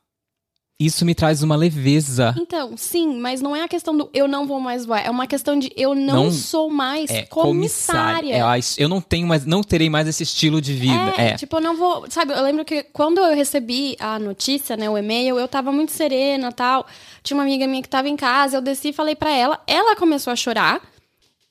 [0.84, 2.34] isso me traz uma leveza.
[2.38, 5.26] Então, sim, mas não é a questão do eu não vou mais voar, é uma
[5.26, 8.34] questão de eu não, não sou mais é, comissária.
[8.34, 11.14] É, eu não tenho mais, não terei mais esse estilo de vida.
[11.16, 14.76] É, é, tipo, eu não vou, sabe, eu lembro que quando eu recebi a notícia,
[14.76, 16.86] né, o e-mail, eu tava muito serena, tal.
[17.22, 19.96] Tinha uma amiga minha que tava em casa, eu desci e falei para ela, ela
[19.96, 20.80] começou a chorar.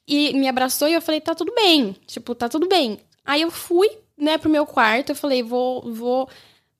[0.07, 1.95] e me abraçou e eu falei, tá tudo bem.
[2.05, 2.99] Tipo, tá tudo bem.
[3.25, 6.27] Aí eu fui, né, pro meu quarto, eu falei, vou, vou,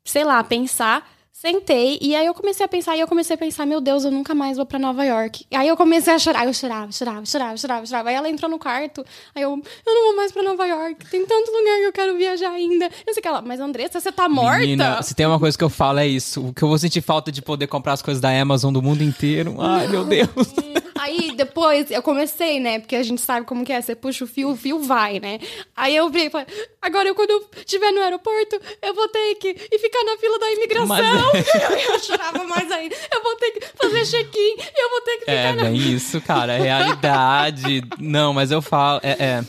[0.03, 1.09] sei lá, pensar.
[1.41, 4.11] Sentei, e aí eu comecei a pensar, e eu comecei a pensar, meu Deus, eu
[4.11, 5.43] nunca mais vou para Nova York.
[5.51, 8.09] Aí eu comecei a chorar, eu chorava, chorava, chorava, chorava, chorava.
[8.09, 11.25] Aí ela entrou no quarto, aí eu, eu não vou mais para Nova York, tem
[11.25, 12.91] tanto lugar que eu quero viajar ainda.
[13.07, 14.59] Eu sei que ela, mas Andressa, você tá morta?
[14.59, 17.01] Menina, se tem uma coisa que eu falo é isso, o que eu vou sentir
[17.01, 19.55] falta de poder comprar as coisas da Amazon do mundo inteiro.
[19.59, 19.93] Ai, não.
[19.93, 20.53] meu Deus.
[21.01, 22.77] Aí depois eu comecei, né?
[22.77, 23.81] Porque a gente sabe como que é.
[23.81, 25.39] Você puxa o fio, o fio vai, né?
[25.75, 26.45] Aí eu vi, falei,
[26.79, 30.37] agora eu, quando eu estiver no aeroporto, eu vou ter que ir ficar na fila
[30.37, 30.87] da imigração.
[30.87, 31.47] Mas...
[31.89, 32.95] eu chorava mais ainda.
[33.11, 35.67] Eu vou ter que fazer check-in, eu vou ter que ficar é, na...
[35.69, 36.53] É, isso, cara.
[36.53, 37.83] É realidade.
[37.97, 38.99] Não, mas eu falo...
[39.01, 39.11] é...
[39.11, 39.43] é...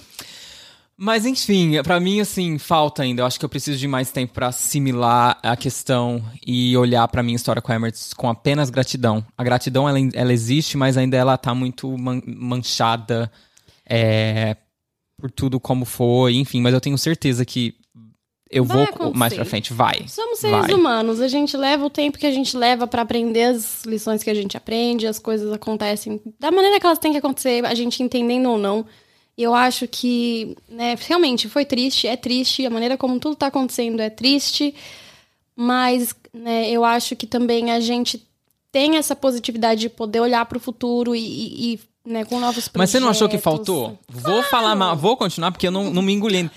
[1.04, 3.22] Mas enfim, para mim assim, falta ainda.
[3.22, 7.24] Eu acho que eu preciso de mais tempo para assimilar a questão e olhar para
[7.24, 9.26] minha história com a Emirates com apenas gratidão.
[9.36, 13.28] A gratidão ela, ela existe, mas ainda ela tá muito man manchada
[13.84, 14.56] é,
[15.18, 17.74] por tudo como foi, enfim, mas eu tenho certeza que
[18.48, 19.18] eu vai vou acontecer.
[19.18, 20.06] mais pra frente, vai.
[20.06, 20.72] Somos seres vai.
[20.72, 24.30] humanos, a gente leva o tempo que a gente leva para aprender as lições que
[24.30, 28.04] a gente aprende, as coisas acontecem da maneira que elas têm que acontecer, a gente
[28.04, 28.86] entendendo ou não.
[29.36, 34.00] Eu acho que, né, realmente foi triste, é triste, a maneira como tudo está acontecendo
[34.00, 34.74] é triste,
[35.56, 38.26] mas né, eu acho que também a gente
[38.70, 42.78] tem essa positividade de poder olhar para o futuro e, e né, com novos projetos.
[42.78, 43.98] Mas você não achou que faltou?
[44.08, 44.48] Vou claro.
[44.48, 46.50] falar, vou continuar porque eu não, não me engoli.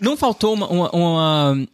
[0.00, 1.68] não faltou uma, uma, uma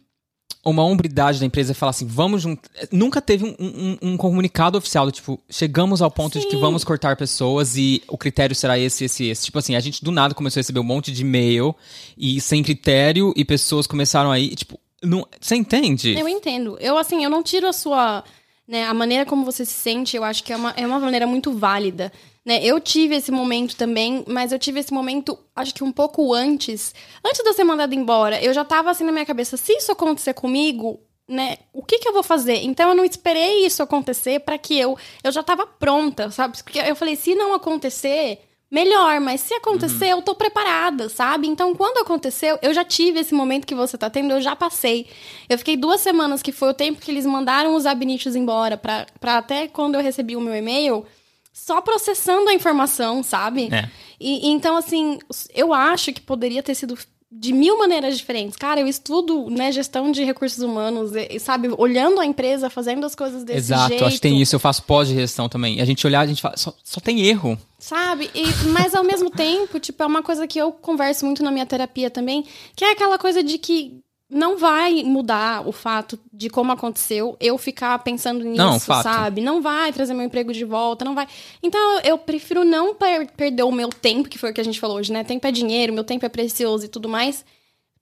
[0.63, 2.69] uma hombridade da empresa falar assim, vamos juntar.
[2.91, 6.41] Nunca teve um, um, um, comunicado oficial do tipo, chegamos ao ponto Sim.
[6.41, 9.45] de que vamos cortar pessoas e o critério será esse, esse, esse.
[9.45, 11.75] Tipo assim, a gente do nada começou a receber um monte de e-mail
[12.17, 16.17] e sem critério e pessoas começaram aí, tipo, não, você entende?
[16.17, 16.77] Eu entendo.
[16.79, 18.23] Eu, assim, eu não tiro a sua.
[18.67, 21.25] Né, a maneira como você se sente, eu acho que é uma, é uma maneira
[21.27, 22.11] muito válida.
[22.45, 22.63] Né?
[22.63, 26.93] Eu tive esse momento também, mas eu tive esse momento, acho que um pouco antes.
[27.23, 29.91] Antes de eu ser mandada embora, eu já tava assim na minha cabeça: se isso
[29.91, 32.63] acontecer comigo, né, o que que eu vou fazer?
[32.63, 34.97] Então eu não esperei isso acontecer para que eu.
[35.23, 36.57] Eu já tava pronta, sabe?
[36.63, 38.39] Porque eu falei: se não acontecer.
[38.73, 40.19] Melhor, mas se acontecer, uhum.
[40.19, 41.45] eu tô preparada, sabe?
[41.45, 45.07] Então, quando aconteceu, eu já tive esse momento que você tá tendo, eu já passei.
[45.49, 49.07] Eu fiquei duas semanas, que foi o tempo que eles mandaram os abinichos embora, pra,
[49.19, 51.05] pra até quando eu recebi o meu e-mail,
[51.51, 53.69] só processando a informação, sabe?
[53.71, 53.89] É.
[54.19, 55.19] E, então, assim,
[55.53, 56.97] eu acho que poderia ter sido
[57.31, 58.57] de mil maneiras diferentes.
[58.57, 63.15] Cara, eu estudo, né, gestão de recursos humanos, e, sabe, olhando a empresa, fazendo as
[63.15, 63.93] coisas desse Exato, jeito.
[63.93, 64.55] Exato, acho que tem isso.
[64.55, 65.79] Eu faço pós-gestão também.
[65.79, 67.57] A gente olhar, a gente fala, só, só tem erro.
[67.79, 68.29] Sabe?
[68.35, 71.65] E, mas ao mesmo tempo, tipo, é uma coisa que eu converso muito na minha
[71.65, 76.71] terapia também, que é aquela coisa de que não vai mudar o fato de como
[76.71, 79.41] aconteceu eu ficar pensando nisso, não, sabe?
[79.41, 81.27] Não vai trazer meu emprego de volta, não vai.
[81.61, 84.79] Então eu prefiro não per perder o meu tempo, que foi o que a gente
[84.79, 85.25] falou hoje, né?
[85.25, 87.43] Tempo é dinheiro, meu tempo é precioso e tudo mais,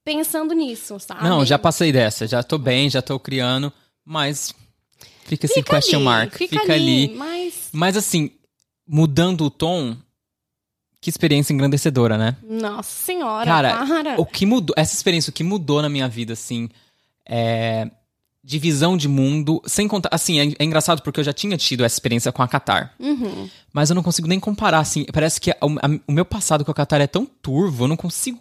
[0.06, 1.24] pensando nisso, sabe?
[1.24, 3.74] Não, já passei dessa, já tô bem, já tô criando,
[4.06, 4.54] mas
[5.26, 7.16] fica esse fica question ali, mark, fica, fica ali, ali.
[7.16, 7.70] Mas...
[7.74, 8.30] mas assim,
[8.88, 9.98] mudando o tom,
[11.02, 12.36] que experiência engrandecedora, né?
[12.44, 16.70] Nossa senhora, Cara, o que mudou, essa experiência, o que mudou na minha vida, assim,
[17.26, 17.90] é
[18.44, 21.84] de visão de mundo, sem contar, assim, é, é, engraçado porque eu já tinha tido
[21.84, 22.94] essa experiência com a Qatar.
[23.00, 23.50] Uhum.
[23.72, 26.72] Mas eu não consigo nem comparar, assim, parece que a, a, o meu passado com
[26.72, 28.40] a Qatar é tão turvo, eu não consigo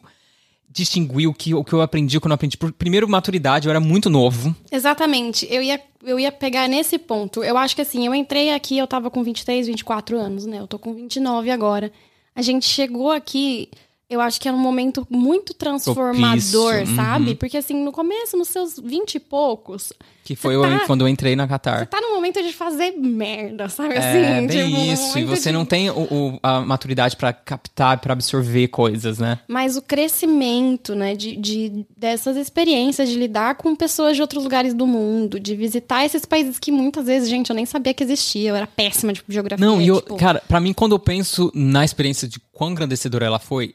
[0.71, 2.57] distinguir o que, o que eu aprendi o que eu não aprendi.
[2.57, 4.55] Primeiro, maturidade, eu era muito novo.
[4.71, 7.43] Exatamente, eu ia, eu ia pegar nesse ponto.
[7.43, 10.61] Eu acho que, assim, eu entrei aqui, eu tava com 23, 24 anos, né?
[10.61, 11.93] Eu tô com 29 agora
[12.39, 13.69] a gente chegou aqui
[14.11, 16.97] eu acho que é um momento muito transformador, Propício.
[16.97, 17.31] sabe?
[17.31, 17.37] Uhum.
[17.37, 19.93] Porque assim, no começo, nos seus vinte e poucos.
[20.25, 21.81] Que foi tá, quando eu entrei na Qatar.
[21.81, 23.95] Você tá no momento de fazer merda, sabe?
[23.95, 25.19] É, assim, bem tipo, isso.
[25.19, 25.55] E você de...
[25.55, 29.39] não tem o, o, a maturidade para captar, para absorver coisas, né?
[29.49, 34.75] Mas o crescimento, né, de, de, dessas experiências, de lidar com pessoas de outros lugares
[34.75, 38.51] do mundo, de visitar esses países que muitas vezes, gente, eu nem sabia que existia.
[38.51, 39.65] Eu era péssima de geografia.
[39.65, 40.17] Não, e eu, tipo...
[40.17, 43.75] cara, para mim, quando eu penso na experiência de quão engrandecedora ela foi,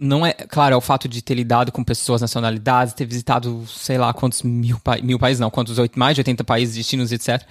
[0.00, 3.98] não é, claro, é o fato de ter lidado com pessoas, nacionalidades, ter visitado, sei
[3.98, 7.46] lá, quantos mil, mil países, não, quantos, mais de 80 países, destinos, etc.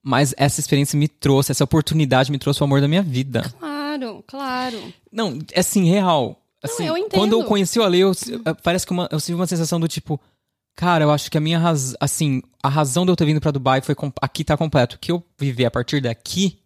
[0.00, 3.52] Mas essa experiência me trouxe, essa oportunidade me trouxe o amor da minha vida.
[3.58, 4.80] Claro, claro.
[5.10, 6.40] Não, é assim, real.
[6.62, 7.18] Assim, não, eu entendo.
[7.18, 8.12] Quando eu conheci o Ale, eu,
[8.62, 10.20] parece que uma, eu tive uma sensação do tipo,
[10.76, 13.50] cara, eu acho que a minha razão, assim, a razão de eu ter vindo para
[13.50, 14.94] Dubai foi aqui tá completo.
[14.94, 16.60] O que eu viver a partir daqui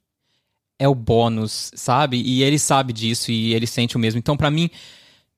[0.79, 2.21] é o bônus, sabe?
[2.21, 4.19] E ele sabe disso e ele sente o mesmo.
[4.19, 4.71] Então, para mim,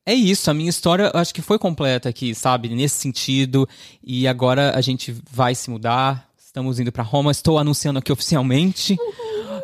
[0.09, 2.71] é isso, a minha história acho que foi completa aqui, sabe?
[2.71, 3.69] Nesse sentido.
[4.03, 6.27] E agora a gente vai se mudar.
[6.39, 7.31] Estamos indo para Roma.
[7.31, 8.97] Estou anunciando aqui oficialmente.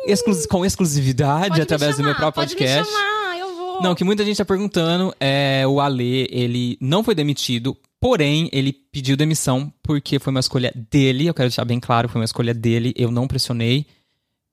[0.05, 2.91] Exclus com exclusividade pode através chamar, do meu próprio podcast.
[2.91, 7.75] Chamar, eu Não, que muita gente tá perguntando, é o Ale, ele não foi demitido,
[7.99, 12.21] porém, ele pediu demissão porque foi uma escolha dele, eu quero deixar bem claro, foi
[12.21, 13.83] uma escolha dele, eu não pressionei.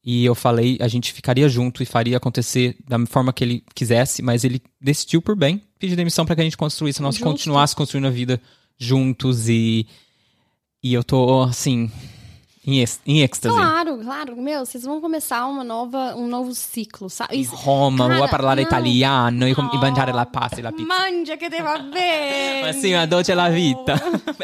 [0.05, 4.23] E eu falei, a gente ficaria junto e faria acontecer da forma que ele quisesse,
[4.23, 7.29] mas ele decidiu por bem pedir demissão para que a gente construísse, nós Justo.
[7.29, 8.41] continuasse construindo a vida
[8.79, 9.85] juntos e
[10.85, 11.91] e eu tô assim,
[12.67, 13.55] em, em êxtase.
[13.55, 14.37] Claro, claro.
[14.37, 17.41] Meu, vocês vão começar uma nova, um novo ciclo, sabe?
[17.41, 20.87] Isso, Roma, cara, vou parlare italiano e, e mangiare la pasta e la pizza.
[20.87, 22.67] Mangia che te va bene.
[22.67, 23.95] Ma sì, ma dolce la vita.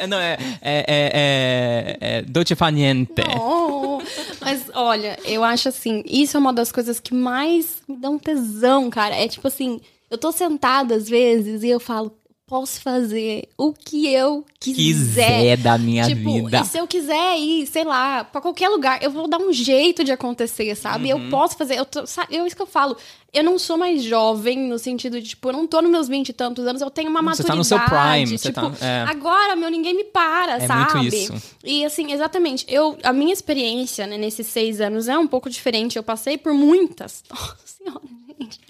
[0.06, 3.22] no, é, é, é, é, dolce fa niente.
[3.22, 4.00] No.
[4.40, 8.90] Mas, olha, eu acho assim, isso é uma das coisas que mais me dão tesão,
[8.90, 9.14] cara.
[9.14, 12.18] É tipo assim, eu tô sentada às vezes e eu falo,
[12.48, 14.74] posso fazer o que eu quiser.
[14.74, 16.60] Quiser da minha tipo, vida.
[16.60, 20.02] E se eu quiser ir, sei lá, para qualquer lugar, eu vou dar um jeito
[20.02, 21.12] de acontecer, sabe?
[21.12, 21.24] Uhum.
[21.24, 21.78] Eu posso fazer.
[21.78, 22.96] Eu, tô, sabe, eu, isso que eu falo.
[23.30, 26.30] Eu não sou mais jovem, no sentido de, tipo, eu não tô nos meus vinte
[26.30, 27.64] e tantos anos, eu tenho uma você maturidade.
[27.64, 28.38] Você tá no seu prime.
[28.38, 29.04] Tipo, tá, é.
[29.06, 30.94] agora, meu, ninguém me para, é sabe?
[30.94, 31.34] Muito isso.
[31.62, 32.64] E assim, exatamente.
[32.66, 35.98] Eu, a minha experiência né, nesses seis anos é um pouco diferente.
[35.98, 37.22] Eu passei por muitas.
[37.28, 38.60] Nossa senhora gente.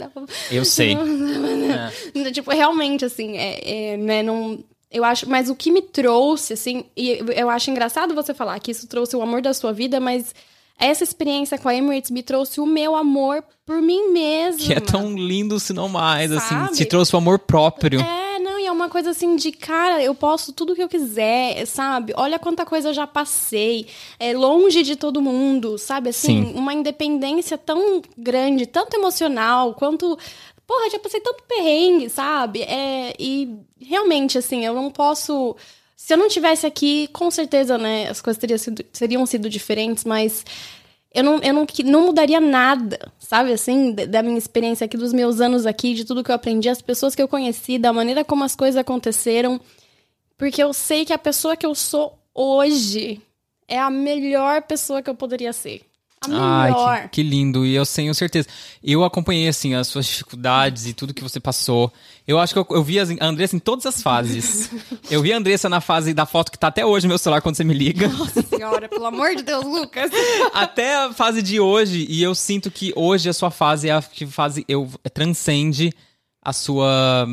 [0.50, 0.96] Eu sei.
[2.14, 2.30] é.
[2.30, 4.62] Tipo, realmente, assim, é, é, né, não...
[4.90, 8.70] Eu acho, mas o que me trouxe, assim, e eu acho engraçado você falar que
[8.70, 10.34] isso trouxe o amor da sua vida, mas
[10.78, 14.64] essa experiência com a Emirates me trouxe o meu amor por mim mesma.
[14.64, 16.64] Que é tão lindo, se não mais, assim, Sabe?
[16.64, 18.00] assim, te trouxe o amor próprio.
[18.00, 18.27] É,
[18.68, 22.12] é uma coisa assim de, cara, eu posso tudo que eu quiser, sabe?
[22.16, 23.86] Olha quanta coisa eu já passei,
[24.18, 26.10] é longe de todo mundo, sabe?
[26.10, 26.52] Assim, Sim.
[26.54, 30.18] uma independência tão grande, tanto emocional, quanto
[30.68, 32.60] porra, já passei tanto perrengue, sabe?
[32.62, 35.56] É, e realmente, assim, eu não posso.
[35.96, 40.04] Se eu não tivesse aqui, com certeza, né, as coisas teriam sido, teriam sido diferentes,
[40.04, 40.44] mas
[41.18, 45.40] eu não, eu não, não mudaria nada, sabe, assim, da minha experiência aqui, dos meus
[45.40, 48.44] anos aqui, de tudo que eu aprendi, as pessoas que eu conheci, da maneira como
[48.44, 49.60] as coisas aconteceram,
[50.36, 53.20] porque eu sei que a pessoa que eu sou hoje
[53.66, 55.82] é a melhor pessoa que eu poderia ser.
[56.20, 56.88] A melhor.
[56.88, 57.64] Ai, que, que, lindo.
[57.64, 58.48] E eu tenho certeza.
[58.82, 61.92] Eu acompanhei, assim, as suas dificuldades e tudo que você passou.
[62.26, 64.70] Eu acho que eu, eu vi a Andressa em todas as fases.
[65.10, 67.40] eu vi a Andressa na fase da foto que tá até hoje no meu celular
[67.40, 68.08] quando você me liga.
[68.08, 70.10] Nossa senhora, pelo amor de Deus, Lucas.
[70.52, 72.06] até a fase de hoje.
[72.08, 75.92] E eu sinto que hoje a sua fase é a que fase eu transcende
[76.42, 77.26] a sua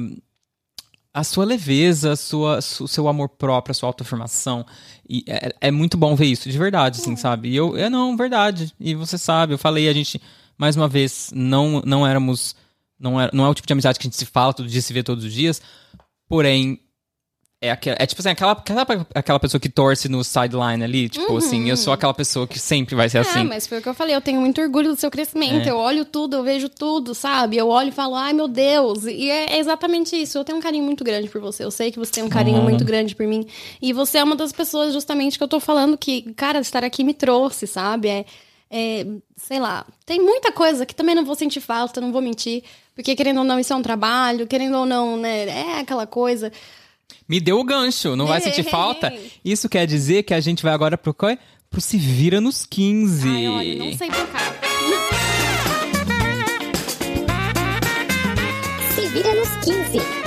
[1.16, 4.66] a sua leveza, a sua, o seu amor próprio, a sua autoafirmação.
[5.08, 7.50] E é, é, muito bom ver isso, de verdade, assim, sabe?
[7.50, 8.74] E eu, é não, verdade.
[8.80, 10.22] E você sabe, eu falei, a gente,
[10.58, 12.56] mais uma vez, não, não éramos.
[12.98, 14.82] Não é, não é o tipo de amizade que a gente se fala todo dia,
[14.82, 15.62] se vê todos os dias.
[16.28, 16.80] Porém,
[17.62, 21.32] é, aquela, é tipo assim, aquela, aquela, aquela pessoa que torce no sideline ali, tipo
[21.32, 21.38] uhum.
[21.38, 23.40] assim, eu sou aquela pessoa que sempre vai ser é, assim.
[23.40, 25.72] É, mas foi o que eu falei, eu tenho muito orgulho do seu crescimento, é.
[25.72, 27.58] eu olho tudo, eu vejo tudo, sabe?
[27.58, 30.84] Eu olho e falo, ai meu Deus, e é exatamente isso, eu tenho um carinho
[30.84, 32.64] muito grande por você, eu sei que você tem um carinho uhum.
[32.64, 33.48] muito grande por mim,
[33.82, 37.06] e você é uma das pessoas justamente que eu tô falando que, cara, estar aqui
[37.06, 38.10] me trouxe, sabe?
[38.10, 38.26] É,
[38.70, 42.64] é, sei lá, tem muita coisa que também não vou sentir falta, não vou mentir,
[42.94, 46.52] porque querendo ou não, isso é um trabalho, querendo ou não, né, é aquela coisa...
[47.28, 49.12] Me deu o gancho, não vai sentir falta?
[49.44, 51.38] Isso quer dizer que a gente vai agora pro quê?
[51.70, 53.28] Pro Se Vira nos 15.
[53.28, 54.56] Ai, olha, não sei tocar.
[58.94, 60.26] Se Vira nos 15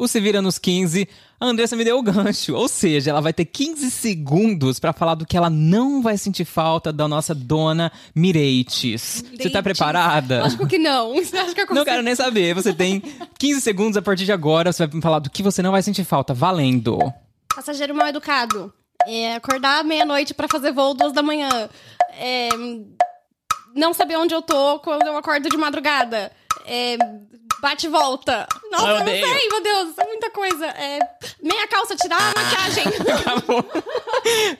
[0.00, 1.06] o Se Vira nos 15,
[1.40, 2.54] a Andressa me deu o gancho.
[2.54, 6.44] Ou seja, ela vai ter 15 segundos para falar do que ela não vai sentir
[6.44, 9.24] falta da nossa dona Mireites.
[9.38, 10.44] Você tá preparada?
[10.44, 11.14] Acho que não.
[11.18, 12.54] Acha que eu Não quero nem saber.
[12.54, 13.00] Você tem
[13.38, 14.70] 15 segundos a partir de agora.
[14.70, 16.34] Você vai me falar do que você não vai sentir falta.
[16.34, 16.98] Valendo.
[17.54, 18.70] Passageiro mal educado.
[19.06, 21.70] É acordar meia-noite para fazer voo duas da manhã.
[22.18, 22.50] É,
[23.74, 26.30] não saber onde eu tô quando eu acordo de madrugada.
[26.66, 26.98] É,
[27.60, 28.46] Bate e volta.
[28.70, 30.66] Nossa, eu não sei, meu Deus, é muita coisa.
[30.66, 30.98] É,
[31.42, 32.84] meia calça, tirar a maquiagem.
[33.20, 33.64] Acabou.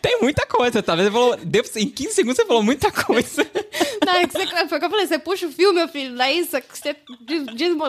[0.02, 0.94] Tem muita coisa, tá?
[0.94, 1.38] você falou.
[1.76, 3.46] Em 15 segundos você falou muita coisa.
[4.04, 6.16] Não, é que você, foi o que eu falei, você puxa o fio, meu filho,
[6.16, 6.96] daí você, você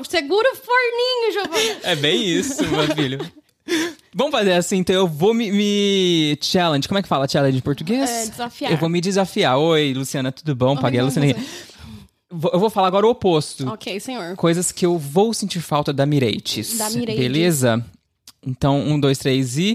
[0.10, 1.78] segura o forninho, Giovanni.
[1.84, 3.20] É bem isso, meu filho.
[4.14, 7.62] Vamos fazer assim, então eu vou me, me, Challenge, como é que fala challenge em
[7.62, 8.10] português?
[8.10, 8.72] É, desafiar.
[8.72, 9.58] Eu vou me desafiar.
[9.58, 10.76] Oi, Luciana, tudo bom?
[10.76, 11.34] Paguei a Luciana.
[12.32, 13.68] Eu vou falar agora o oposto.
[13.68, 14.36] Ok, senhor.
[14.36, 16.78] Coisas que eu vou sentir falta da Mireites.
[16.78, 17.22] Da Mireites.
[17.22, 17.86] Beleza?
[18.46, 19.74] Então, um, dois, três e.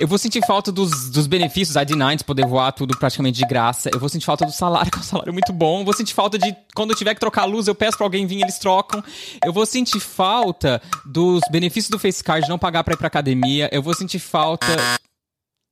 [0.00, 3.90] Eu vou sentir falta dos, dos benefícios, a D9, poder voar tudo praticamente de graça.
[3.92, 5.80] Eu vou sentir falta do salário, que é um salário muito bom.
[5.80, 8.06] Eu vou sentir falta de quando eu tiver que trocar a luz, eu peço pra
[8.06, 9.02] alguém vir, eles trocam.
[9.44, 13.68] Eu vou sentir falta dos benefícios do Facecard, não pagar pra ir pra academia.
[13.72, 14.66] Eu vou sentir falta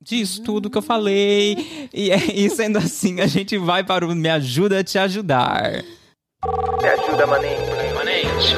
[0.03, 1.89] disso tudo que eu falei.
[1.95, 5.85] E, e sendo assim, a gente vai para o Me Ajuda a Te Ajudar.
[6.47, 7.57] Me ajuda, maninho.
[8.37, 8.55] Gente,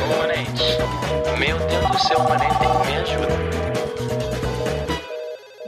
[1.38, 2.48] meu Deus do céu, mané,
[2.86, 3.28] me ajuda.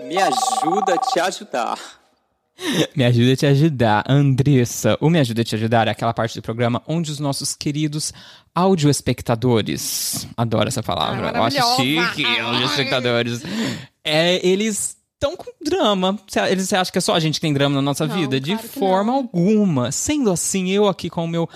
[0.04, 1.78] Me ajuda a te ajudar.
[2.96, 4.98] Me ajuda a te ajudar, Andressa.
[5.00, 8.12] O Me Ajuda a Te Ajudar é aquela parte do programa onde os nossos queridos
[8.54, 13.40] audioespectadores, adoro essa palavra, eu acho chique, audioespectadores,
[14.04, 16.18] é, eles estão com drama.
[16.50, 18.40] Eles acham que é só a gente que tem drama na nossa Não, vida?
[18.40, 19.18] De claro forma não.
[19.18, 19.92] alguma.
[19.92, 21.48] Sendo assim, eu aqui com o meu.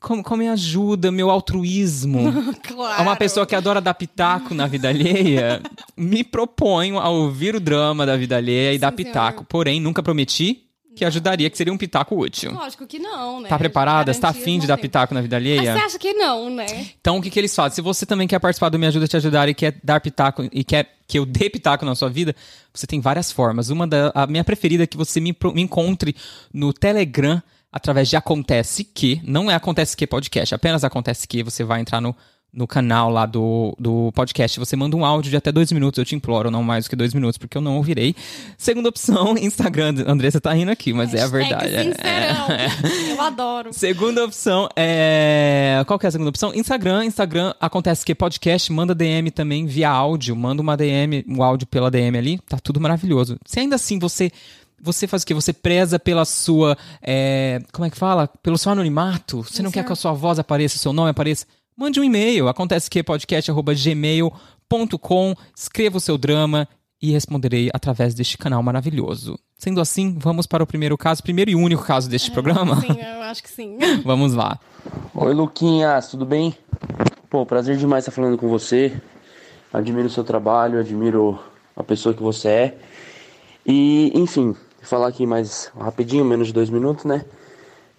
[0.00, 2.32] Com, com a minha ajuda, meu altruísmo.
[2.62, 3.02] Claro.
[3.02, 5.60] Uma pessoa que adora dar pitaco na vida alheia,
[5.96, 9.38] me proponho a ouvir o drama da vida alheia e dar Sim, pitaco.
[9.38, 9.46] senhor.
[9.48, 12.52] Porém, nunca prometi que ajudaria, que seria um pitaco útil.
[12.52, 13.48] Lógico que não, né?
[13.48, 14.12] Tá preparada?
[14.12, 15.72] Você tá Garantias afim de dar pitaco na vida Mas alheia?
[15.72, 16.66] você acha que não, né?
[17.00, 17.76] Então, o que, que eles fazem?
[17.76, 20.48] Se você também quer participar do Me Ajuda a Te Ajudar e quer dar pitaco
[20.52, 22.34] e quer que eu dê pitaco na sua vida,
[22.74, 23.70] você tem várias formas.
[23.70, 26.14] Uma da a minha preferida é que você me, me encontre
[26.52, 27.40] no Telegram
[27.72, 29.20] através de Acontece Que.
[29.24, 31.42] Não é Acontece Que Podcast, apenas Acontece Que.
[31.42, 32.14] Você vai entrar no,
[32.52, 34.58] no canal lá do, do podcast.
[34.58, 36.96] Você manda um áudio de até dois minutos, eu te imploro, não mais do que
[36.96, 38.14] dois minutos, porque eu não ouvirei.
[38.56, 39.94] Segunda opção, Instagram.
[40.06, 41.74] Andressa tá rindo aqui, mas é a verdade.
[41.74, 42.48] É- Sincerão.
[43.10, 43.72] Eu adoro.
[43.72, 45.82] Segunda opção é.
[45.86, 46.54] Qual que é a segunda opção?
[46.54, 47.04] Instagram.
[47.04, 50.34] Instagram acontece que podcast, manda DM também via áudio.
[50.36, 52.38] Manda uma DM, um áudio pela DM ali.
[52.48, 53.36] Tá tudo maravilhoso.
[53.44, 54.30] Se ainda assim você.
[54.80, 55.34] Você faz o quê?
[55.34, 56.76] Você preza pela sua.
[57.02, 58.28] é, como é que fala?
[58.42, 59.42] Pelo seu anonimato.
[59.42, 61.46] Você não quer que a sua voz apareça, o seu nome apareça?
[61.76, 62.48] Mande um e-mail.
[62.48, 65.34] Acontece que podcast.gmail.com.
[65.56, 66.68] Escreva o seu drama
[67.00, 69.38] e responderei através deste canal maravilhoso.
[69.56, 72.80] Sendo assim, vamos para o primeiro caso, primeiro e único caso deste programa.
[72.80, 73.78] Sim, eu acho que sim.
[74.04, 74.58] Vamos lá.
[75.14, 76.56] Oi, Luquinhas, tudo bem?
[77.30, 78.92] Pô, prazer demais estar falando com você.
[79.72, 81.38] Admiro o seu trabalho, admiro
[81.76, 82.78] a pessoa que você é.
[83.66, 84.56] E, enfim,
[84.88, 87.24] falar aqui mais rapidinho, menos de dois minutos, né?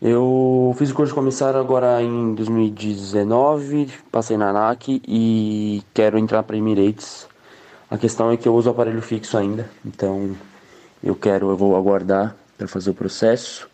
[0.01, 6.41] Eu fiz o curso de comissário agora em 2019, passei na ANAC e quero entrar
[6.43, 7.27] para Emirates.
[7.91, 10.35] A questão é que eu uso aparelho fixo ainda, então
[11.03, 13.69] eu quero, eu vou aguardar para fazer o processo.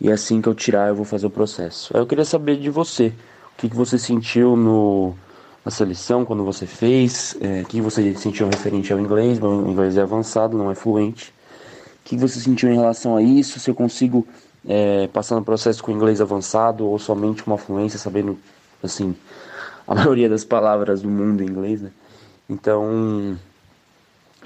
[0.00, 1.96] E assim que eu tirar, eu vou fazer o processo.
[1.96, 3.08] Eu queria saber de você.
[3.54, 5.12] O que, que você sentiu no,
[5.64, 7.36] na seleção, quando você fez?
[7.40, 9.40] É, o que você sentiu referente ao inglês?
[9.40, 11.32] Meu inglês é avançado, não é fluente.
[12.08, 13.60] Que você sentiu em relação a isso?
[13.60, 14.26] Se eu consigo
[14.66, 18.38] é, passar no processo com inglês avançado ou somente com uma fluência, sabendo,
[18.82, 19.14] assim,
[19.86, 21.90] a maioria das palavras do mundo em inglês, né?
[22.48, 23.38] Então,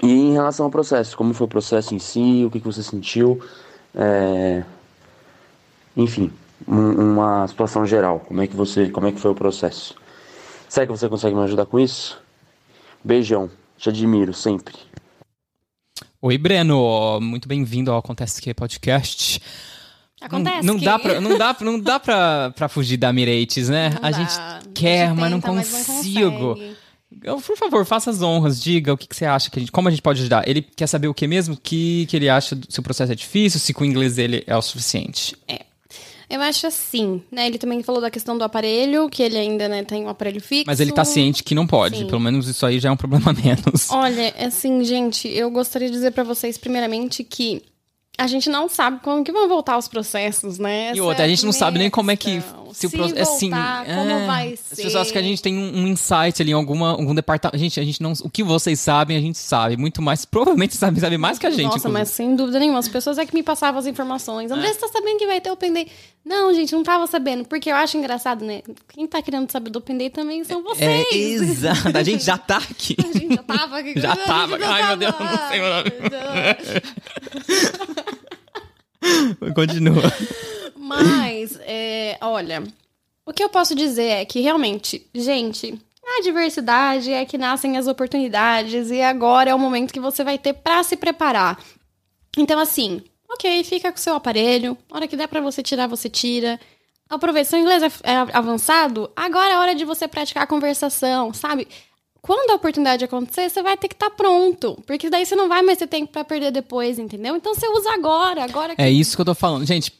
[0.01, 2.83] e em relação ao processo, como foi o processo em si, o que, que você
[2.83, 3.41] sentiu?
[3.95, 4.61] É,
[5.95, 6.33] enfim,
[6.67, 8.19] um- uma situação geral.
[8.27, 9.95] Como é que você, como é que foi o processo?
[10.67, 12.21] Será que você consegue me ajudar com isso?
[13.01, 14.75] Beijão, te admiro sempre.
[16.25, 17.19] Oi, Breno.
[17.19, 19.41] Muito bem-vindo ao Acontece Que Podcast.
[20.21, 23.67] Acontece Não, não que- dá pra, não dá, não dá pra, pra fugir da Miretes,
[23.67, 23.89] né?
[23.89, 24.11] Não a dá.
[24.17, 26.57] gente A gente quer, mas não tenta, mas não consigo.
[27.21, 29.71] Eu, Por favor, faça as honras, diga o que, que você acha, que a gente,
[29.73, 30.47] como a gente pode ajudar.
[30.47, 31.57] Ele quer saber o que mesmo?
[31.57, 34.55] Que, que ele acha, se o processo é difícil, se com o inglês dele é
[34.55, 35.35] o suficiente.
[36.33, 37.45] Eu acho assim, né?
[37.45, 40.63] Ele também falou da questão do aparelho, que ele ainda né, tem um aparelho fixo.
[40.65, 41.99] Mas ele tá ciente que não pode.
[41.99, 42.07] Sim.
[42.07, 43.91] Pelo menos isso aí já é um problema menos.
[43.91, 47.61] Olha, assim, gente, eu gostaria de dizer pra vocês, primeiramente, que
[48.17, 50.89] a gente não sabe como que vão voltar os processos, né?
[50.89, 52.41] E Essa outra, a é gente não sabe nem como é que.
[52.73, 54.75] Se o Se pro- assim, como é, vai As ser.
[54.77, 57.55] pessoas acham que a gente tem um, um insight ali em alguma, algum departamento.
[57.59, 58.13] Gente, a gente não.
[58.23, 59.77] O que vocês sabem, a gente sabe.
[59.77, 60.25] Muito mais.
[60.33, 61.63] Provavelmente sabe, sabe mais que a gente.
[61.65, 61.99] Nossa, inclusive.
[61.99, 62.79] mas sem dúvida nenhuma.
[62.79, 64.49] As pessoas é que me passavam as informações.
[64.51, 64.73] André, É.
[64.73, 65.85] você tá sabendo que vai ter o Pendê?
[66.25, 67.45] Não, gente, não tava sabendo.
[67.45, 68.61] Porque eu acho engraçado, né?
[68.91, 71.05] Quem tá querendo saber do Pendê também são vocês.
[71.11, 71.95] É, exato.
[71.95, 72.95] A gente já tá aqui.
[72.97, 73.99] A gente já tava aqui.
[73.99, 74.57] Já tava.
[74.65, 75.91] Ai, meu Deus, não sei o nome.
[79.55, 80.03] Continua.
[80.75, 82.63] Mas, é, olha,
[83.25, 87.87] o que eu posso dizer é que realmente, gente, a diversidade é que nascem as
[87.87, 91.57] oportunidades e agora é o momento que você vai ter pra se preparar.
[92.37, 95.87] Então, assim, ok, fica com o seu aparelho, a hora que der pra você tirar,
[95.87, 96.59] você tira.
[97.09, 101.67] Aproveita, seu inglês é, é avançado, agora é hora de você praticar a conversação, sabe?
[102.23, 104.81] Quando a oportunidade acontecer, você vai ter que estar pronto.
[104.87, 107.35] Porque daí você não vai mais ter tempo pra perder depois, entendeu?
[107.35, 109.65] Então você usa agora, agora que É isso que eu tô falando.
[109.65, 109.91] Gente,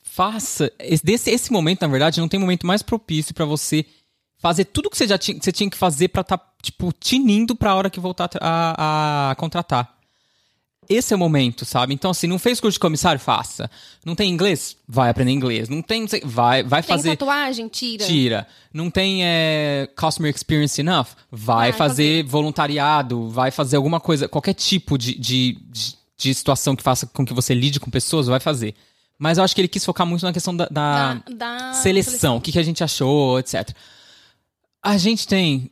[0.00, 0.72] faça.
[0.78, 3.84] Esse, esse momento, na verdade, não tem momento mais propício pra você
[4.38, 7.56] fazer tudo que você já tinha, que você tinha que fazer pra tá, tipo, tinindo
[7.56, 9.92] pra hora que voltar a, a contratar.
[10.92, 11.94] Esse é o momento, sabe?
[11.94, 13.20] Então, assim, não fez curso de comissário?
[13.20, 13.70] Faça.
[14.04, 14.76] Não tem inglês?
[14.86, 15.68] Vai aprender inglês.
[15.68, 17.10] Não tem, não sei- vai, vai tem fazer.
[17.16, 18.04] tatuagem, tira.
[18.04, 18.46] Tira.
[18.72, 21.08] Não tem é, customer experience enough?
[21.30, 26.76] Vai, Vai fazer voluntariado, vai fazer alguma coisa, qualquer tipo de, de, de, de situação
[26.76, 28.74] que faça com que você lide com pessoas, vai fazer.
[29.18, 31.22] Mas eu acho que ele quis focar muito na questão da, da Da-
[31.68, 33.70] da seleção, o que, que a gente achou, etc.
[34.82, 35.70] A gente tem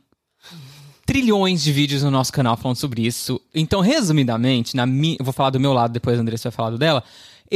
[1.05, 3.39] trilhões de vídeos no nosso canal falando sobre isso.
[3.53, 6.77] Então, resumidamente, na minha, vou falar do meu lado, depois a Andressa vai falar do
[6.77, 7.03] dela.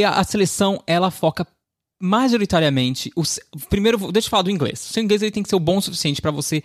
[0.04, 1.48] A, a seleção, ela foca
[2.02, 3.12] majoritariamente.
[3.16, 3.24] O,
[3.70, 4.86] primeiro, deixa eu falar do inglês.
[4.90, 6.64] O seu inglês ele tem que ser o bom o suficiente para você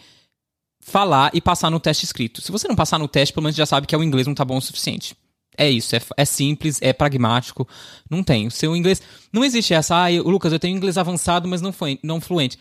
[0.80, 2.40] falar e passar no teste escrito.
[2.40, 4.44] Se você não passar no teste, pelo menos já sabe que o inglês não tá
[4.44, 5.16] bom o suficiente.
[5.56, 7.68] É isso, é, é, simples, é pragmático.
[8.08, 8.46] Não tem.
[8.46, 9.02] O seu inglês.
[9.32, 12.58] Não existe essa, ah, eu, Lucas, eu tenho inglês avançado, mas não, foi, não fluente.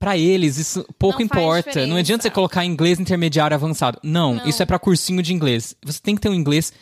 [0.00, 1.86] Para eles, isso pouco não importa.
[1.86, 4.00] Não adianta você colocar inglês intermediário avançado.
[4.02, 4.48] Não, não.
[4.48, 5.76] isso é para cursinho de inglês.
[5.84, 6.72] Você tem que ter um inglês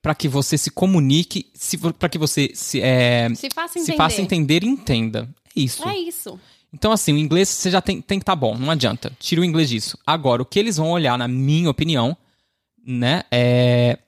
[0.00, 1.50] para que você se comunique,
[1.98, 5.28] para que você se, é, se, faça se, faça entender e entenda.
[5.56, 5.88] É isso.
[5.88, 6.38] É isso.
[6.72, 9.12] Então, assim, o inglês você já tem, tem que estar tá bom, não adianta.
[9.18, 9.98] Tira o inglês disso.
[10.06, 12.16] Agora, o que eles vão olhar, na minha opinião,
[12.86, 13.98] né, é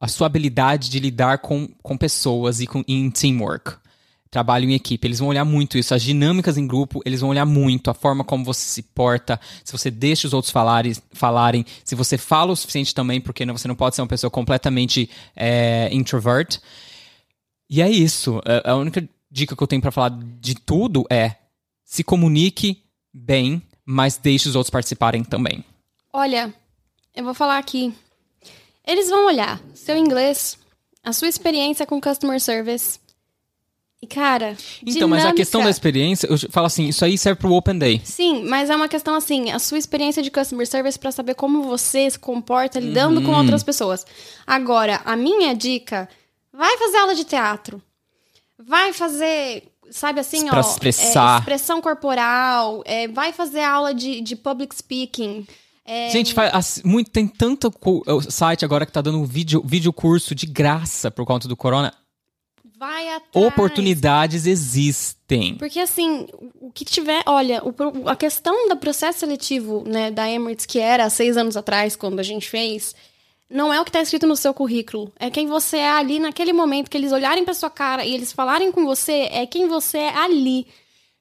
[0.00, 3.74] a sua habilidade de lidar com, com pessoas e com, em teamwork.
[4.34, 5.06] Trabalho em equipe.
[5.06, 5.94] Eles vão olhar muito isso.
[5.94, 7.88] As dinâmicas em grupo, eles vão olhar muito.
[7.88, 12.18] A forma como você se porta, se você deixa os outros falarem, falarem se você
[12.18, 16.58] fala o suficiente também, porque você não pode ser uma pessoa completamente é, introvert.
[17.70, 18.40] E é isso.
[18.44, 20.10] É, a única dica que eu tenho para falar
[20.40, 21.36] de tudo é
[21.84, 22.82] se comunique
[23.12, 25.64] bem, mas deixe os outros participarem também.
[26.12, 26.52] Olha,
[27.14, 27.94] eu vou falar aqui
[28.86, 30.58] eles vão olhar seu inglês,
[31.02, 33.00] a sua experiência com customer service.
[34.04, 34.56] E, cara.
[34.82, 35.08] Então, dinâmica...
[35.08, 38.00] mas a questão da experiência, eu falo assim, isso aí serve pro Open Day.
[38.04, 41.62] Sim, mas é uma questão assim, a sua experiência de customer service para saber como
[41.62, 43.26] você se comporta lidando uhum.
[43.26, 44.06] com outras pessoas.
[44.46, 46.08] Agora, a minha dica,
[46.52, 47.82] vai fazer aula de teatro.
[48.58, 51.36] Vai fazer sabe assim, pra ó, expressar.
[51.36, 55.46] É, expressão corporal, é, vai fazer aula de, de public speaking.
[55.84, 56.10] É...
[56.10, 57.72] Gente, faz, muito, tem tanto
[58.30, 61.92] site agora que tá dando vídeo, vídeo curso de graça por conta do corona.
[62.84, 63.46] Vai atrás.
[63.46, 65.54] Oportunidades existem.
[65.54, 66.26] Porque assim,
[66.60, 67.74] o que tiver, olha, o,
[68.06, 72.20] a questão do processo seletivo né, da Emirates, que era há seis anos atrás, quando
[72.20, 72.94] a gente fez,
[73.50, 75.10] não é o que está escrito no seu currículo.
[75.18, 78.34] É quem você é ali naquele momento que eles olharem para sua cara e eles
[78.34, 80.66] falarem com você, é quem você é ali.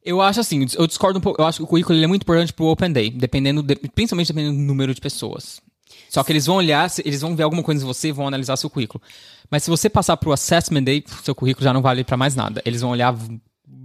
[0.04, 1.42] Eu acho assim, eu discordo um pouco.
[1.42, 4.58] Eu acho que o currículo é muito importante pro Open Day, dependendo de, principalmente dependendo
[4.58, 5.62] do número de pessoas.
[6.10, 8.70] Só que eles vão olhar, eles vão ver alguma coisa em você vão analisar seu
[8.70, 9.02] currículo.
[9.50, 12.62] Mas se você passar pro Assessment Day, seu currículo já não vale para mais nada.
[12.66, 13.16] Eles vão olhar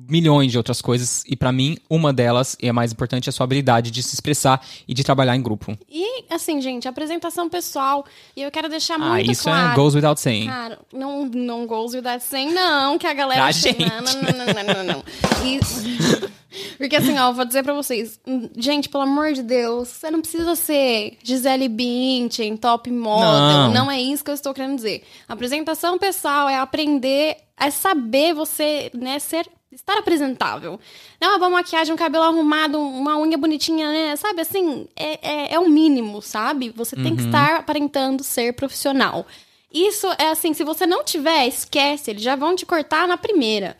[0.08, 3.32] milhões de outras coisas e para mim uma delas e a mais importante é a
[3.32, 5.76] sua habilidade de se expressar e de trabalhar em grupo.
[5.88, 9.72] E assim, gente, apresentação pessoal e eu quero deixar ah, muito isso é claro.
[9.72, 10.46] é goes without saying.
[10.46, 13.84] Cara, não não goes without saying não, que a galera pra gente.
[13.84, 15.04] não, não, não, não, não, não.
[16.78, 18.18] Porque assim, ó, vou dizer pra vocês,
[18.56, 24.00] gente, pelo amor de Deus, você não precisa ser Gisele Bündchen, top model, não é
[24.00, 25.04] isso que eu estou querendo dizer.
[25.28, 30.80] apresentação pessoal é aprender é saber você, né, ser estar apresentável.
[31.20, 34.16] Não uma boa maquiagem, um cabelo arrumado, uma unha bonitinha, né?
[34.16, 36.70] Sabe assim, é, é, é o mínimo, sabe?
[36.70, 37.28] Você tem que uhum.
[37.28, 39.26] estar aparentando ser profissional.
[39.72, 43.76] Isso é assim, se você não tiver, esquece, eles já vão te cortar na primeira.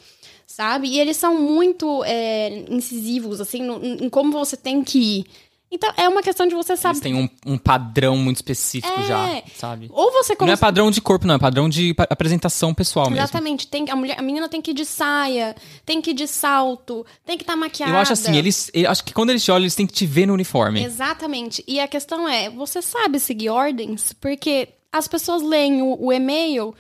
[0.47, 0.89] Sabe?
[0.89, 5.27] E eles são muito é, incisivos, assim, no, em como você tem que ir.
[5.71, 6.97] Então, é uma questão de você saber.
[6.97, 9.07] Eles têm um, um padrão muito específico é.
[9.07, 9.89] já, sabe?
[9.93, 13.69] Ou você Não é padrão de corpo, não, é padrão de apresentação pessoal Exatamente.
[13.73, 13.87] mesmo.
[13.87, 15.55] Tem, a, mulher, a menina tem que ir de saia,
[15.85, 17.93] tem que ir de salto, tem que estar tá maquiada.
[17.93, 18.71] Eu acho assim, eles.
[18.73, 20.83] Eu acho que quando eles te olham, eles têm que te ver no uniforme.
[20.83, 21.63] Exatamente.
[21.67, 24.15] E a questão é, você sabe seguir ordens?
[24.15, 26.75] Porque as pessoas leem o, o e-mail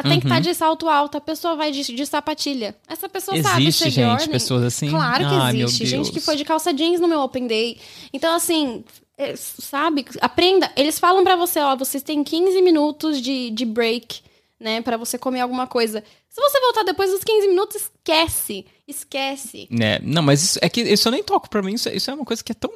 [0.00, 0.40] tem que estar tá uhum.
[0.40, 2.74] de salto alto, a pessoa vai de, de sapatilha.
[2.88, 4.28] Essa pessoa existe, sabe Existe, gente, ordem.
[4.28, 4.88] pessoas assim?
[4.88, 5.86] Claro que existe.
[5.86, 7.78] Gente que foi de calça jeans no meu Open Day.
[8.12, 8.84] Então, assim,
[9.18, 10.06] é, sabe?
[10.20, 10.70] Aprenda.
[10.76, 14.20] Eles falam para você, ó, vocês têm 15 minutos de, de break,
[14.58, 14.80] né?
[14.80, 16.02] para você comer alguma coisa.
[16.28, 18.64] Se você voltar depois dos 15 minutos, esquece.
[18.88, 19.68] Esquece.
[19.78, 21.74] É, não, mas isso, é que isso eu nem toco pra mim.
[21.74, 22.72] Isso, isso é uma coisa que é tão...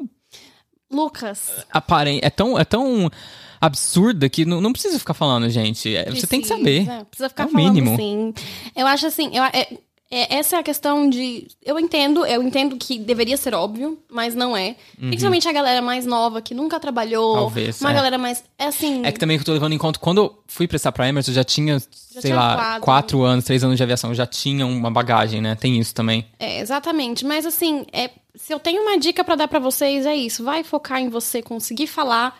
[0.91, 1.51] Lucas.
[1.71, 2.25] Aparente.
[2.25, 2.59] É tão...
[2.59, 3.11] É tão
[3.59, 5.89] absurda que não, não precisa ficar falando, gente.
[5.89, 6.87] Precisa, é, você tem que saber.
[7.11, 7.97] Precisa ficar é o falando, mínimo.
[7.97, 8.35] sim.
[8.75, 9.79] Eu acho assim, eu, é,
[10.11, 11.49] é, essa é a questão de.
[11.65, 14.77] Eu entendo, eu entendo que deveria ser óbvio, mas não é.
[15.01, 15.09] Uhum.
[15.09, 17.35] Principalmente a galera mais nova, que nunca trabalhou.
[17.35, 17.81] Talvez.
[17.81, 17.95] Uma é.
[17.95, 18.45] galera mais.
[18.57, 19.05] É assim.
[19.05, 19.99] É que também que eu tô levando em conta.
[19.99, 22.83] Quando eu fui prestar pra Emerson, eu já tinha, já sei tinha lá, quatro.
[22.83, 24.11] quatro anos, três anos de aviação.
[24.11, 25.57] Eu já tinha uma bagagem, né?
[25.57, 26.25] Tem isso também.
[26.39, 27.25] É, exatamente.
[27.25, 30.45] Mas assim, é, se eu tenho uma dica para dar para vocês, é isso.
[30.45, 32.39] Vai focar em você conseguir falar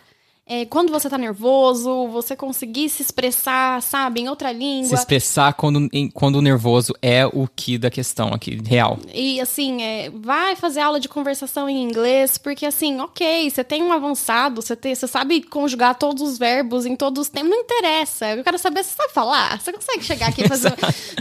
[0.49, 4.87] é, quando você tá nervoso, você conseguir se expressar, sabe, em outra língua.
[4.87, 8.97] Se expressar quando, em, quando o nervoso é o que da questão aqui, real.
[9.13, 13.83] E assim, é, vai fazer aula de conversação em inglês, porque assim, ok, você tem
[13.83, 17.59] um avançado, você, tem, você sabe conjugar todos os verbos em todos os tempos, não
[17.59, 18.37] interessa.
[18.37, 19.61] Eu quero saber, você sabe falar?
[19.61, 20.73] Você consegue chegar aqui e fazer.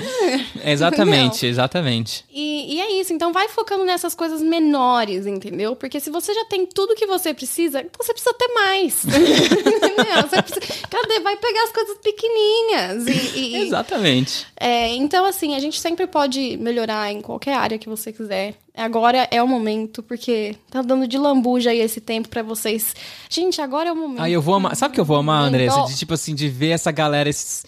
[0.64, 2.24] exatamente, exatamente.
[2.32, 5.76] E, e é isso, então vai focando nessas coisas menores, entendeu?
[5.76, 9.15] Porque se você já tem tudo que você precisa, então você precisa ter mais.
[9.16, 10.44] Entendeu?
[10.44, 11.20] Precisa, cadê?
[11.20, 13.08] Vai pegar as coisas pequenininhas.
[13.08, 14.46] E, e, Exatamente.
[14.60, 18.56] É, então, assim, a gente sempre pode melhorar em qualquer área que você quiser.
[18.76, 22.94] Agora é o momento, porque tá dando de lambuja aí esse tempo para vocês.
[23.30, 24.22] Gente, agora é o momento.
[24.22, 24.76] Aí eu vou amar.
[24.76, 25.84] Sabe o que eu vou amar, Andressa?
[25.84, 27.66] De tipo assim, de ver essa galera, esses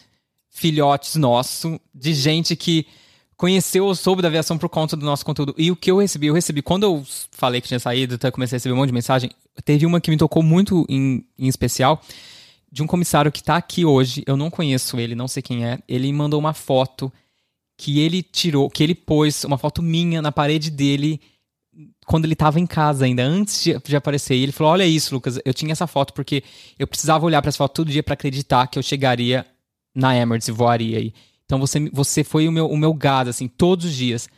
[0.50, 2.88] filhotes nossos, de gente que
[3.38, 5.53] conheceu ou soube da aviação por conta do nosso conteúdo.
[5.57, 8.55] E o que eu recebi, eu recebi, quando eu falei que tinha saído, eu comecei
[8.55, 9.29] a receber um monte de mensagem,
[9.63, 12.01] teve uma que me tocou muito em, em especial,
[12.71, 15.79] de um comissário que tá aqui hoje, eu não conheço ele, não sei quem é,
[15.88, 17.13] ele mandou uma foto
[17.77, 21.21] que ele tirou, que ele pôs uma foto minha na parede dele
[22.07, 24.35] quando ele tava em casa ainda, antes de, de aparecer.
[24.35, 26.43] E ele falou: Olha isso, Lucas, eu tinha essa foto porque
[26.79, 29.45] eu precisava olhar para essa foto todo dia para acreditar que eu chegaria
[29.93, 31.13] na Emirates e voaria aí.
[31.48, 34.30] Então você, você foi o meu, o meu gado, assim, todos os dias.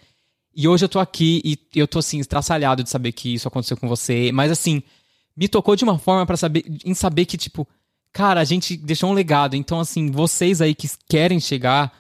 [0.55, 3.75] E hoje eu tô aqui e eu tô, assim, estraçalhado de saber que isso aconteceu
[3.75, 4.31] com você.
[4.31, 4.83] Mas, assim,
[5.35, 7.67] me tocou de uma forma para saber, em saber que, tipo,
[8.13, 9.55] cara, a gente deixou um legado.
[9.55, 11.91] Então, assim, vocês aí que querem chegar,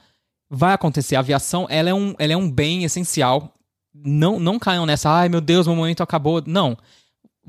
[0.47, 1.15] vai acontecer.
[1.15, 3.55] A aviação, ela é um, ela é um bem essencial.
[3.93, 6.43] Não, não caiam nessa, ai meu Deus, meu momento acabou.
[6.45, 6.77] Não.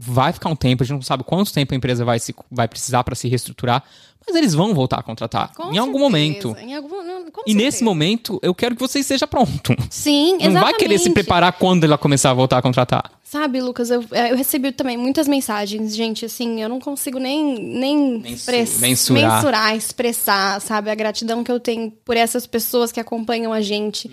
[0.03, 2.67] Vai ficar um tempo, a gente não sabe quanto tempo a empresa vai, se, vai
[2.67, 3.85] precisar para se reestruturar,
[4.27, 5.53] mas eles vão voltar a contratar.
[5.55, 6.57] Com em algum momento.
[6.59, 7.57] Em algum, não, E certeza.
[7.59, 9.77] nesse momento, eu quero que você esteja pronto.
[9.91, 10.55] Sim, exatamente.
[10.55, 13.11] Não vai querer se preparar quando ela começar a voltar a contratar.
[13.23, 17.59] Sabe, Lucas, eu, é, eu recebi também muitas mensagens, gente, assim, eu não consigo nem,
[17.63, 19.35] nem express- mensurar.
[19.37, 24.11] mensurar, expressar, sabe, a gratidão que eu tenho por essas pessoas que acompanham a gente.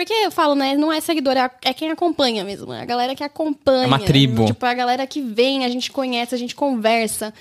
[0.00, 3.14] Porque eu falo, né, não é seguidor, é, é quem acompanha mesmo, é a galera
[3.14, 3.84] que acompanha.
[3.84, 4.46] É uma tribo.
[4.46, 7.34] Tipo, é a galera que vem, a gente conhece, a gente conversa.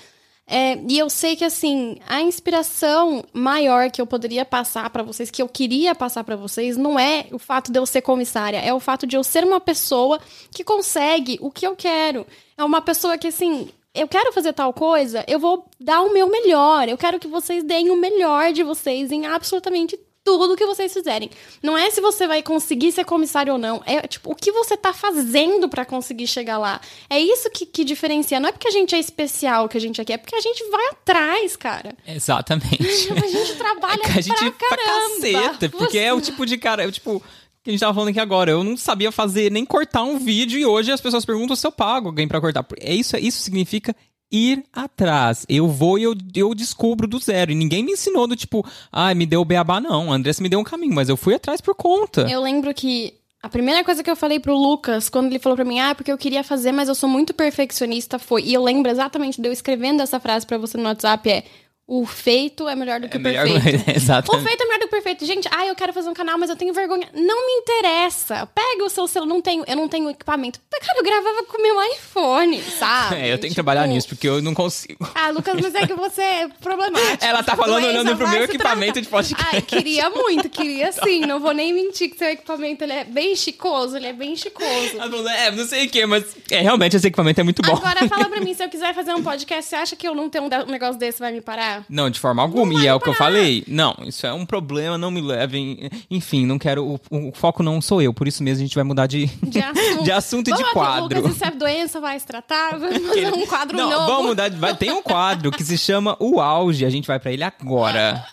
[0.46, 5.32] É, e eu sei que, assim, a inspiração maior que eu poderia passar pra vocês,
[5.32, 8.74] que eu queria passar pra vocês, não é o fato de eu ser comissária, é
[8.74, 10.20] o fato de eu ser uma pessoa
[10.52, 12.28] que consegue o que eu quero.
[12.58, 16.28] É uma pessoa que, assim, eu quero fazer tal coisa, eu vou dar o meu
[16.28, 16.90] melhor.
[16.90, 19.98] Eu quero que vocês deem o melhor de vocês em absolutamente
[20.38, 21.30] tudo que vocês fizerem.
[21.64, 23.82] Não é se você vai conseguir ser comissário ou não.
[23.86, 26.80] É, tipo, o que você tá fazendo pra conseguir chegar lá.
[27.10, 28.40] É isso que, que diferencia.
[28.40, 30.42] Não é porque a gente é especial que a gente é aqui, é porque a
[30.42, 31.96] gente vai atrás, cara.
[32.08, 33.12] Exatamente.
[33.12, 35.10] A gente trabalha É a gente pra caramba.
[35.16, 37.22] caceta, porque é o tipo de cara, é o tipo
[37.62, 38.52] que a gente tava falando aqui agora.
[38.52, 41.72] Eu não sabia fazer nem cortar um vídeo e hoje as pessoas perguntam se eu
[41.72, 42.66] pago alguém pra cortar.
[42.80, 43.94] É isso, isso significa
[44.32, 45.46] ir atrás.
[45.50, 47.52] Eu vou e eu, eu descubro do zero.
[47.52, 50.12] E ninguém me ensinou do tipo, ah, me deu o beabá, não.
[50.12, 52.30] A Andressa me deu um caminho, mas eu fui atrás por conta.
[52.30, 55.66] Eu lembro que a primeira coisa que eu falei pro Lucas, quando ele falou pra
[55.66, 58.44] mim, ah, porque eu queria fazer, mas eu sou muito perfeccionista, foi.
[58.44, 61.44] E eu lembro exatamente de eu escrevendo essa frase pra você no WhatsApp: é.
[61.92, 63.90] O feito é melhor do que o melhor- perfeito.
[63.98, 64.46] Exatamente.
[64.46, 65.26] O feito é melhor do que o perfeito.
[65.26, 67.10] Gente, ah, eu quero fazer um canal, mas eu tenho vergonha.
[67.16, 68.46] Não me interessa.
[68.54, 69.34] Pega o seu celular.
[69.34, 70.60] Não tenho, eu não tenho equipamento.
[70.70, 73.16] Cara, eu gravava com o meu iPhone, sabe?
[73.20, 75.10] É, eu tenho que Tipo, trabalhar nisso, porque eu não consigo.
[75.16, 77.26] Ah, Lucas, mas é que você é problemático.
[77.26, 79.48] Ela tá falando Doença olhando pro meu equipamento de podcast.
[79.56, 81.22] Ai, queria muito, queria sim.
[81.22, 84.92] Não vou nem mentir que seu equipamento ele é bem chicoso, ele é bem chicoso.
[84.94, 87.76] Ela falou, é, não sei o que, mas é, realmente esse equipamento é muito bom.
[87.76, 90.30] Agora fala pra mim, se eu quiser fazer um podcast, você acha que eu não
[90.30, 91.79] ter um negócio desse vai me parar?
[91.88, 92.74] Não, de forma alguma.
[92.82, 93.64] E é o que eu falei.
[93.68, 95.90] Não, isso é um problema, não me levem.
[96.10, 96.84] Enfim, não quero.
[96.86, 97.00] O,
[97.30, 100.04] o foco não sou eu, por isso mesmo a gente vai mudar de, De assunto.
[100.04, 101.18] de, assunto e de quadro.
[101.20, 102.78] Lucas, isso é doença, vai se tratar?
[102.80, 104.06] Vamos fazer um quadro não, novo.
[104.08, 104.50] vamos mudar.
[104.50, 106.86] de- Vai, tem um quadro que se chama O Auge.
[106.86, 108.26] A gente vai pra ele agora.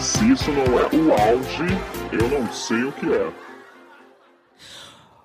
[0.00, 1.66] Se isso não é o auge,
[2.12, 3.30] eu não sei o que é.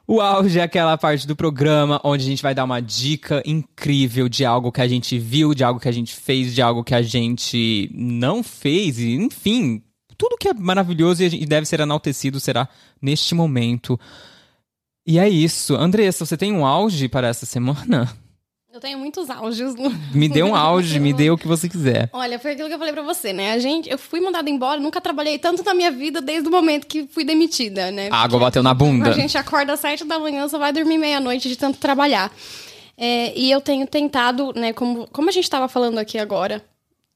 [0.10, 4.30] O auge é aquela parte do programa onde a gente vai dar uma dica incrível
[4.30, 6.96] de algo que a gente viu, de algo que a gente fez, de algo que
[6.96, 9.84] a gente não fez, e enfim,
[10.18, 12.70] tudo que é maravilhoso e deve ser enaltecido será
[13.02, 14.00] neste momento.
[15.06, 15.76] E é isso.
[15.76, 18.10] Andressa, você tem um auge para essa semana?
[18.78, 19.28] Eu tenho muitos.
[19.28, 19.90] Lu.
[20.14, 22.12] Me dê um auge, me dê o que você quiser.
[22.14, 23.54] Olha, foi aquilo que eu falei pra você, né?
[23.54, 26.86] A gente, eu fui mandada embora, nunca trabalhei tanto na minha vida desde o momento
[26.86, 28.10] que fui demitida, né?
[28.12, 29.10] A água bateu na bunda.
[29.10, 32.32] A gente acorda às sete da manhã, só vai dormir meia-noite de tanto trabalhar.
[32.96, 36.64] É, e eu tenho tentado, né, como, como a gente tava falando aqui agora,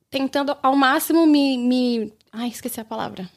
[0.09, 1.59] tentando ao máximo me.
[1.59, 2.13] me...
[2.33, 3.29] Ai, esqueci a palavra.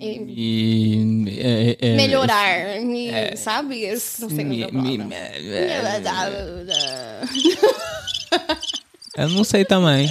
[0.00, 3.82] Me, é, é, melhorar, me, é, sabe?
[3.82, 5.20] Eu não sei me, me, me,
[9.16, 10.10] Eu não sei também.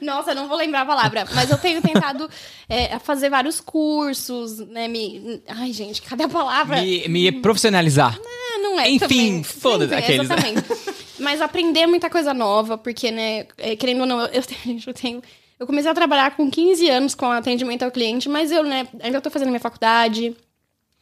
[0.00, 2.28] Nossa, não vou lembrar a palavra, mas eu tenho tentado
[2.68, 4.88] é, fazer vários cursos, né?
[4.88, 5.40] Me...
[5.46, 6.82] Ai, gente, cadê a palavra?
[6.82, 8.18] Me, me profissionalizar.
[8.18, 8.90] Não, não é.
[8.90, 10.24] Enfim, foda-se aqueles.
[10.24, 10.64] Exatamente.
[11.20, 14.42] mas aprender muita coisa nova, porque, né, é, querendo ou não, eu
[14.86, 15.22] eu tenho
[15.62, 19.18] eu comecei a trabalhar com 15 anos com atendimento ao cliente, mas eu, né, ainda
[19.18, 20.36] estou fazendo minha faculdade.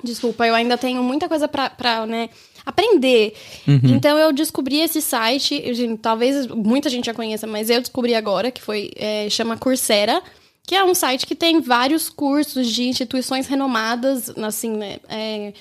[0.04, 2.28] Desculpa, eu ainda tenho muita coisa para né,
[2.64, 3.32] aprender.
[3.66, 3.80] Uhum.
[3.84, 5.62] Então eu descobri esse site,
[6.02, 10.22] talvez muita gente já conheça, mas eu descobri agora, que foi é, chama Coursera,
[10.62, 15.54] que é um site que tem vários cursos de instituições renomadas, assim, né, é,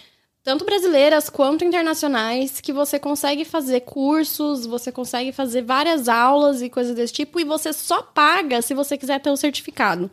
[0.49, 6.71] tanto brasileiras quanto internacionais, que você consegue fazer cursos, você consegue fazer várias aulas e
[6.71, 10.09] coisas desse tipo, e você só paga se você quiser ter o certificado.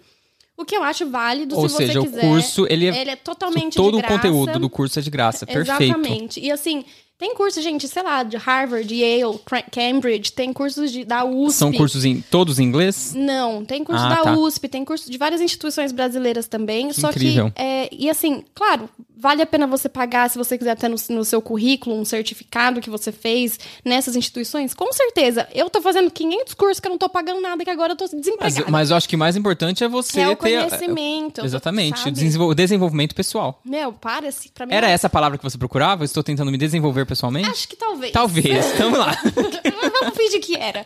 [0.55, 2.27] O que eu acho válido Ou se seja, você quiser.
[2.27, 5.47] o curso, ele é, ele é totalmente todo o conteúdo do curso é de graça,
[5.47, 5.83] perfeito.
[5.83, 6.39] Exatamente.
[6.39, 6.85] E assim,
[7.19, 9.41] tem curso, gente, sei lá, de Harvard, Yale,
[9.73, 11.59] Cambridge, tem cursos de, da USP.
[11.59, 13.15] São cursos em todos em inglês?
[13.17, 14.33] Não, tem curso ah, da tá.
[14.37, 16.89] USP, tem curso de várias instituições brasileiras também.
[16.89, 17.51] Que só incrível.
[17.51, 18.87] que, é, e assim, claro,
[19.17, 22.83] vale a pena você pagar se você quiser ter no, no, seu currículo um certificado
[22.83, 24.75] que você fez nessas instituições?
[24.75, 25.49] Com certeza.
[25.55, 28.05] Eu tô fazendo 500 cursos que eu não tô pagando nada, que agora eu tô
[28.05, 28.61] desempregada.
[28.65, 30.67] Mas, mas eu acho que o mais importante é você é o ter...
[30.67, 31.45] conhecimento.
[31.45, 33.59] Exatamente, o desenvolvimento pessoal.
[33.65, 34.75] Meu, para, se pra mim...
[34.75, 36.03] Era essa a palavra que você procurava?
[36.03, 37.49] Eu estou tentando me desenvolver pessoalmente?
[37.49, 38.13] Acho que talvez.
[38.13, 39.17] Talvez, vamos lá.
[40.01, 40.85] Vamos fingir que era.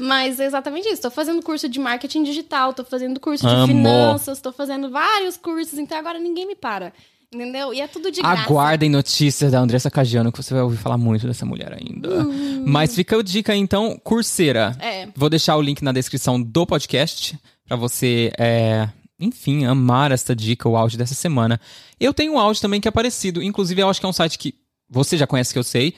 [0.00, 1.02] Mas é exatamente isso.
[1.02, 5.78] Tô fazendo curso de marketing digital, tô fazendo curso de finanças, tô fazendo vários cursos,
[5.78, 6.92] então agora ninguém me para.
[7.32, 7.74] Entendeu?
[7.74, 8.42] E é tudo de graça.
[8.42, 12.22] Aguardem notícias da Andressa Cagiano, que você vai ouvir falar muito dessa mulher ainda.
[12.22, 12.64] Hum.
[12.66, 14.74] Mas fica a dica então, Curseira.
[14.80, 15.08] É.
[15.14, 18.88] Vou deixar o link na descrição do podcast para você, é,
[19.20, 21.60] enfim, amar esta dica, o áudio dessa semana.
[22.00, 23.42] Eu tenho um áudio também que é parecido.
[23.42, 24.54] Inclusive, eu acho que é um site que
[24.88, 25.94] você já conhece, que eu sei.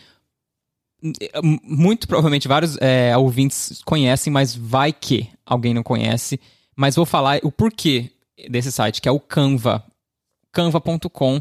[1.62, 6.38] Muito provavelmente vários é, ouvintes conhecem, mas vai que alguém não conhece.
[6.76, 8.10] Mas vou falar o porquê
[8.48, 9.84] desse site, que é o Canva
[10.52, 11.40] canva.com.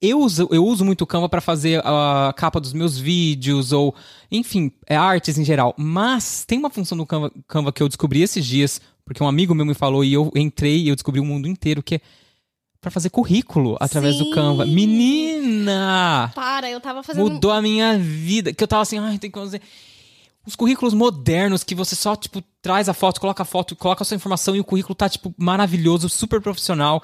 [0.00, 3.94] Eu uso, eu uso muito o Canva para fazer a capa dos meus vídeos ou,
[4.30, 5.74] enfim, é artes em geral.
[5.76, 9.54] Mas tem uma função do Canva, Canva que eu descobri esses dias, porque um amigo
[9.54, 12.00] meu me falou e eu entrei e eu descobri o mundo inteiro, que é
[12.80, 14.24] para fazer currículo através Sim.
[14.24, 14.64] do Canva.
[14.64, 16.30] Menina!
[16.34, 17.30] Para, eu tava fazendo.
[17.30, 18.52] Mudou a minha vida.
[18.52, 19.60] Que eu tava assim, ai, tem que fazer.
[20.46, 24.04] Os currículos modernos que você só, tipo, traz a foto, coloca a foto, coloca a
[24.04, 27.02] sua informação e o currículo tá, tipo, maravilhoso, super profissional.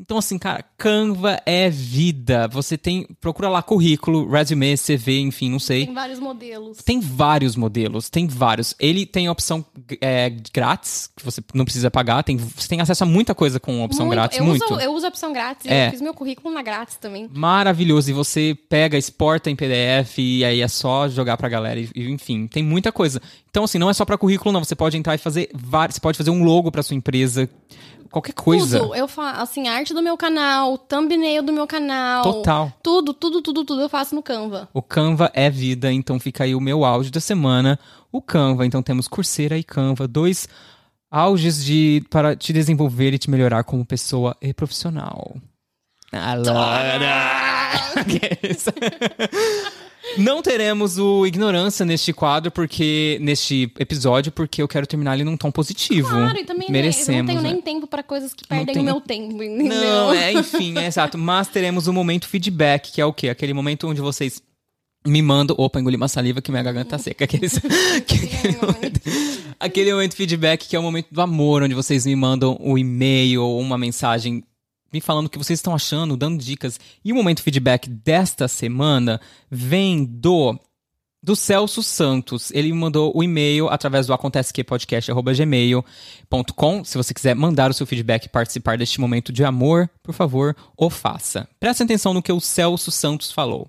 [0.00, 2.48] Então, assim, cara, Canva é vida.
[2.48, 3.06] Você tem.
[3.20, 5.84] Procura lá currículo, resume, CV, enfim, não sei.
[5.84, 6.78] Tem vários modelos.
[6.78, 8.74] Tem vários modelos, tem vários.
[8.80, 9.62] Ele tem opção
[10.00, 12.22] é, grátis, que você não precisa pagar.
[12.22, 14.16] Tem, você tem acesso a muita coisa com opção muito.
[14.16, 14.38] grátis.
[14.38, 14.64] Eu muito.
[14.64, 15.70] Uso, eu uso a opção grátis.
[15.70, 15.88] É.
[15.88, 17.28] Eu fiz meu currículo na grátis também.
[17.30, 18.08] Maravilhoso.
[18.08, 21.78] E você pega, exporta em PDF e aí é só jogar pra galera.
[21.78, 23.20] E, enfim, tem muita coisa.
[23.50, 24.64] Então, assim, não é só para currículo, não.
[24.64, 25.96] Você pode entrar e fazer vários.
[25.96, 27.50] Você pode fazer um logo para sua empresa
[28.10, 28.78] qualquer coisa.
[28.78, 28.94] Tudo.
[28.94, 32.22] Eu faço, assim, arte do meu canal, thumbnail do meu canal.
[32.22, 32.72] Total.
[32.82, 34.68] Tudo, tudo, tudo, tudo eu faço no Canva.
[34.74, 37.78] O Canva é vida, então fica aí o meu áudio da semana.
[38.12, 40.48] O Canva, então temos Coursera e Canva, dois
[41.10, 45.36] auges de, para te desenvolver e te melhorar como pessoa e profissional.
[46.12, 47.30] Alora!
[50.16, 55.36] Não teremos o Ignorância neste quadro, porque neste episódio, porque eu quero terminar ele num
[55.36, 56.08] tom positivo.
[56.08, 57.52] Claro, e também Merecemos, eu não tenho né?
[57.52, 59.68] nem tempo para coisas que perdem o meu tempo, entendeu?
[59.68, 61.16] Não, é, enfim, é exato.
[61.16, 63.28] Mas teremos o um momento feedback, que é o quê?
[63.28, 64.42] Aquele momento onde vocês
[65.06, 65.56] me mandam.
[65.58, 67.24] Opa, engoli uma saliva que minha garganta tá seca.
[67.24, 67.56] Aqueles,
[67.96, 69.00] aquele, momento,
[69.58, 72.78] aquele momento feedback que é o momento do amor, onde vocês me mandam o um
[72.78, 74.44] e-mail ou uma mensagem
[74.92, 76.80] me falando o que vocês estão achando, dando dicas.
[77.04, 79.20] E o momento feedback desta semana
[79.50, 80.58] vem do
[81.22, 82.50] do Celso Santos.
[82.50, 86.84] Ele me mandou o e-mail através do acontecequepodcast.gmail.com.
[86.84, 90.56] Se você quiser mandar o seu feedback e participar deste momento de amor, por favor,
[90.76, 91.48] o faça.
[91.58, 93.68] Preste atenção no que o Celso Santos falou.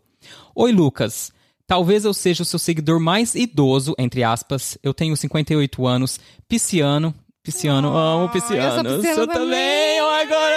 [0.55, 1.33] Oi, Lucas.
[1.67, 4.77] Talvez eu seja o seu seguidor mais idoso, entre aspas.
[4.83, 7.15] Eu tenho 58 anos, pisciano.
[7.43, 8.87] Pisciano, oh, amo pisciano.
[8.87, 10.50] Eu, sou também, oh, agora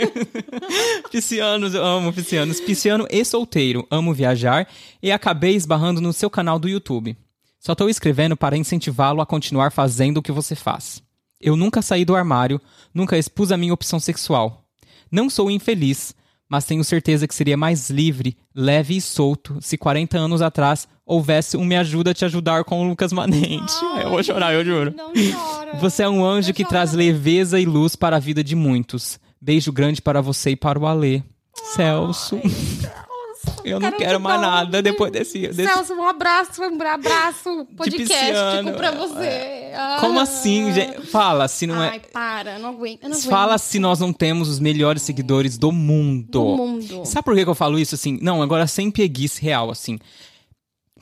[1.10, 2.60] piscianos, eu amo piscianos.
[2.60, 4.68] Pisciano e solteiro, amo viajar
[5.02, 7.16] e acabei esbarrando no seu canal do YouTube.
[7.58, 11.02] Só estou escrevendo para incentivá-lo a continuar fazendo o que você faz.
[11.40, 12.60] Eu nunca saí do armário,
[12.94, 14.64] nunca expus a minha opção sexual.
[15.10, 16.14] Não sou infeliz,
[16.48, 21.56] mas tenho certeza que seria mais livre, leve e solto se 40 anos atrás houvesse
[21.56, 23.74] um Me Ajuda a Te Ajudar com o Lucas Manente.
[23.94, 24.94] Ai, eu vou chorar, eu juro.
[24.96, 25.76] Não chora.
[25.76, 29.18] Você é um anjo que traz leveza e luz para a vida de muitos.
[29.46, 31.22] Beijo grande para você e para o Alê.
[31.54, 32.40] Celso.
[33.64, 35.72] Eu não quero mais nada depois desse, desse.
[35.72, 39.24] Celso, um abraço, um abraço podcastico pra você.
[39.24, 39.96] É.
[40.00, 41.06] Como assim, gente?
[41.06, 41.90] Fala, se não Ai, é.
[41.92, 43.04] Ai, para, não aguento.
[43.04, 43.30] Não aguento.
[43.30, 46.26] Fala se nós não temos os melhores seguidores do mundo.
[46.28, 47.04] Do mundo.
[47.04, 48.18] Sabe por que eu falo isso assim?
[48.20, 49.96] Não, agora sem preguiça real, assim.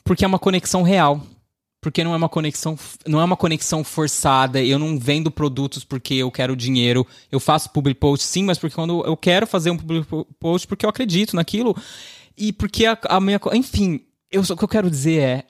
[0.03, 1.19] Porque é uma conexão real.
[1.85, 2.75] Porque não é uma conexão,
[3.05, 4.59] não é uma conexão forçada.
[4.59, 7.05] Eu não vendo produtos porque eu quero dinheiro.
[7.31, 10.07] Eu faço public post sim, mas porque quando eu quero fazer um public
[10.39, 11.77] post porque eu acredito naquilo.
[12.35, 13.39] E porque a, a minha.
[13.53, 15.43] Enfim, eu, o que eu quero dizer é.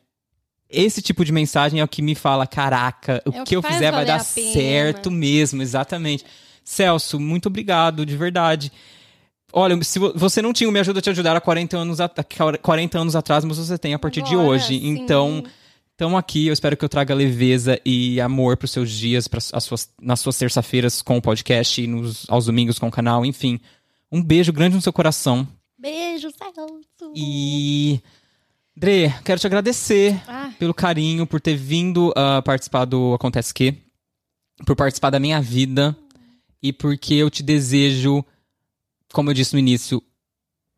[0.69, 3.55] Esse tipo de mensagem é o que me fala: caraca, o, É que, o que
[3.55, 6.25] eu fizer vai dar a certo mesmo, exatamente.
[6.65, 8.73] Celso, muito obrigado, de verdade.
[9.53, 12.01] Olha, se vo- você não tinha o Me Ajuda a Te Ajudar há 40 anos,
[12.01, 12.19] at-
[12.61, 14.77] 40 anos atrás, mas você tem a partir de Agora, hoje.
[14.79, 14.89] sim.
[14.89, 15.41] Então,
[15.95, 16.47] estamos aqui.
[16.47, 19.89] Eu espero que eu traga leveza e amor para os seus dias, pras, as suas,
[19.99, 23.25] nas suas terça-feiras com o podcast e nos, aos domingos com o canal.
[23.25, 23.59] Enfim,
[24.11, 25.47] um beijo grande no seu coração.
[25.77, 27.13] Beijo, Celso.
[27.15, 27.99] E.
[28.77, 33.73] Dre, quero te agradecer Ah, pelo carinho, por ter vindo a participar do Acontece Que,
[34.65, 35.95] por participar da minha vida
[36.61, 38.25] e porque eu te desejo,
[39.13, 40.03] como eu disse no início,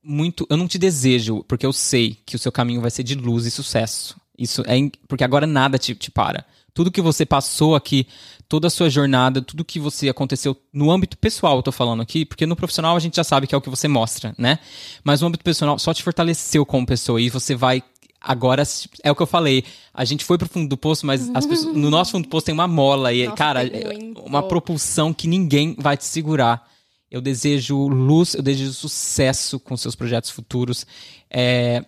[0.03, 0.45] muito.
[0.47, 3.47] Eu não te desejo, porque eu sei que o seu caminho vai ser de luz
[3.47, 4.15] e sucesso.
[4.37, 6.45] Isso é in- porque agora nada te, te para.
[6.73, 8.05] Tudo que você passou aqui,
[8.47, 12.23] toda a sua jornada, tudo que você aconteceu no âmbito pessoal, eu tô falando aqui,
[12.23, 14.59] porque no profissional a gente já sabe que é o que você mostra, né?
[15.03, 17.81] Mas no âmbito pessoal só te fortaleceu como pessoa e você vai
[18.21, 18.63] agora
[19.03, 19.63] é o que eu falei.
[19.93, 22.45] A gente foi pro fundo do poço, mas as pessoas- no nosso fundo do poço
[22.45, 23.83] tem uma mola e Nossa, cara, é
[24.23, 26.67] uma propulsão que ninguém vai te segurar.
[27.09, 30.85] Eu desejo luz, eu desejo sucesso com seus projetos futuros.
[31.29, 31.83] É,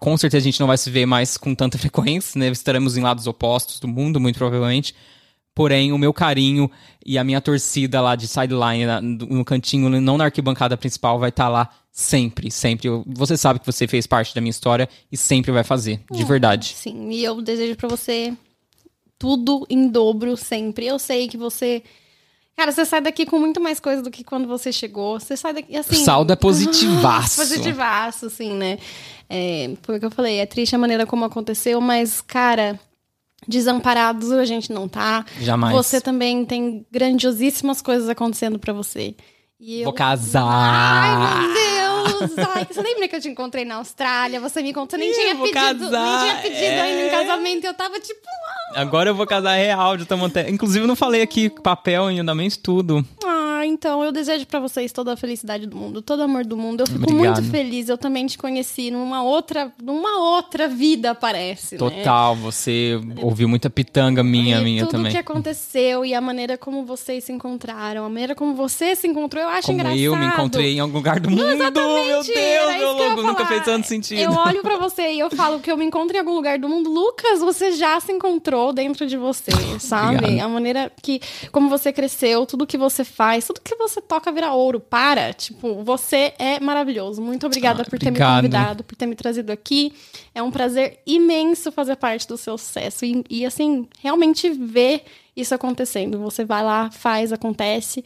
[0.00, 2.48] com certeza a gente não vai se ver mais com tanta frequência, né?
[2.48, 4.94] Estaremos em lados opostos do mundo, muito provavelmente.
[5.54, 6.70] Porém, o meu carinho
[7.04, 8.84] e a minha torcida lá de sideline,
[9.28, 12.88] no cantinho, não na arquibancada principal, vai estar lá sempre, sempre.
[12.88, 16.24] Eu- você sabe que você fez parte da minha história e sempre vai fazer, de
[16.24, 16.72] verdade.
[16.76, 18.32] Sim, e eu desejo pra você
[19.18, 20.86] tudo em dobro sempre.
[20.86, 21.82] Eu sei que você.
[22.60, 25.18] Cara, você sai daqui com muito mais coisa do que quando você chegou.
[25.18, 26.02] Você sai daqui assim.
[26.02, 27.36] O saldo é positivaço.
[27.40, 28.76] Positivaço, assim, né?
[29.30, 30.40] É, foi o que eu falei.
[30.40, 32.78] É triste a maneira como aconteceu, mas, cara,
[33.48, 35.24] desamparados a gente não tá.
[35.40, 35.74] Jamais.
[35.74, 39.14] Você também tem grandiosíssimas coisas acontecendo pra você.
[39.58, 39.84] E eu...
[39.84, 40.44] Vou casar.
[40.44, 41.79] Ai, meu Deus!
[42.54, 44.40] Ai, você lembra que eu te encontrei na Austrália?
[44.40, 46.80] Você me contou, nem Ih, tinha pedido, nem casar, tinha pedido é.
[46.80, 47.64] ainda em casamento.
[47.66, 48.20] Eu tava tipo,
[48.74, 50.48] Agora eu vou casar real, já estamos até...
[50.48, 53.04] Inclusive, eu não falei aqui papel em andamento, tudo.
[53.24, 56.56] ah, então eu desejo pra vocês toda a felicidade do mundo, todo o amor do
[56.56, 56.80] mundo.
[56.82, 57.36] Eu fico Obrigado.
[57.42, 57.88] muito feliz.
[57.88, 61.74] Eu também te conheci numa outra, numa outra vida, parece.
[61.74, 61.78] né?
[61.78, 65.12] Total, você ouviu muita pitanga minha, E minha tudo também.
[65.12, 69.42] que aconteceu e a maneira como vocês se encontraram, a maneira como você se encontrou,
[69.42, 70.00] eu acho Como engraçado.
[70.00, 73.86] eu me encontrei em algum lugar do mundo, meu Deus, meu louco, nunca fez tanto
[73.86, 74.20] sentido.
[74.20, 76.68] Eu olho pra você e eu falo que eu me encontro em algum lugar do
[76.68, 76.90] mundo.
[76.90, 80.16] Lucas, você já se encontrou dentro de você, sabe?
[80.16, 80.46] Obrigado.
[80.46, 81.20] A maneira que,
[81.52, 84.78] como você cresceu, tudo que você faz, tudo que você toca vira ouro.
[84.78, 87.20] Para, tipo, você é maravilhoso.
[87.20, 88.36] Muito obrigada Ah, por ter obrigado.
[88.36, 89.92] me convidado, por ter me trazido aqui.
[90.34, 95.02] É um prazer imenso fazer parte do seu sucesso e, e assim, realmente ver
[95.36, 96.18] isso acontecendo.
[96.20, 98.04] Você vai lá, faz, acontece.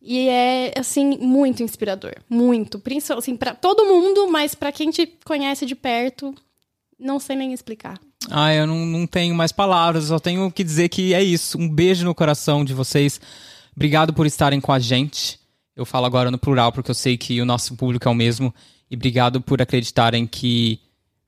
[0.00, 2.14] E é, assim, muito inspirador.
[2.28, 2.78] Muito.
[2.78, 6.34] Principalmente, assim, pra todo mundo, mas pra quem te conhece de perto,
[6.98, 8.00] não sei nem explicar.
[8.30, 11.56] Ah, eu não, não tenho mais palavras, só tenho que dizer que é isso.
[11.58, 13.20] Um beijo no coração de vocês.
[13.74, 15.38] Obrigado por estarem com a gente.
[15.74, 18.54] Eu falo agora no plural porque eu sei que o nosso público é o mesmo.
[18.90, 20.78] E obrigado por acreditarem que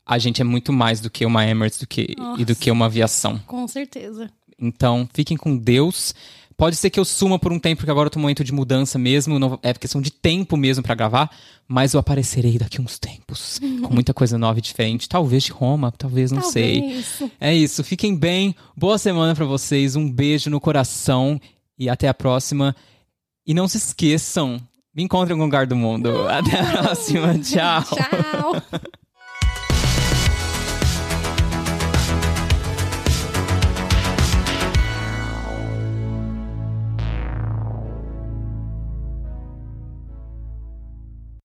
[0.05, 2.85] a gente é muito mais do que uma Emirates do que, e do que uma
[2.87, 3.39] aviação.
[3.47, 4.31] Com certeza.
[4.59, 6.15] Então, fiquem com Deus.
[6.57, 8.53] Pode ser que eu suma por um tempo, porque agora eu tô num momento de
[8.53, 9.39] mudança mesmo.
[9.39, 11.31] não- é questão de tempo mesmo pra gravar.
[11.67, 13.59] Mas eu aparecerei daqui uns tempos.
[13.59, 15.09] com muita coisa nova e diferente.
[15.09, 16.81] Talvez de Roma, talvez, não sei.
[16.83, 17.23] Talvez.
[17.41, 17.83] É isso.
[17.83, 18.55] Fiquem bem.
[18.77, 19.97] Boa semana pra vocês.
[19.97, 21.41] Um beijo no coração.
[21.79, 22.75] E até a próxima.
[23.47, 24.61] E não se esqueçam.
[24.95, 26.29] Me encontrem em algum lugar do mundo.
[26.29, 27.39] Até a próxima.
[27.43, 27.83] Tchau.
[27.83, 28.63] Tchau.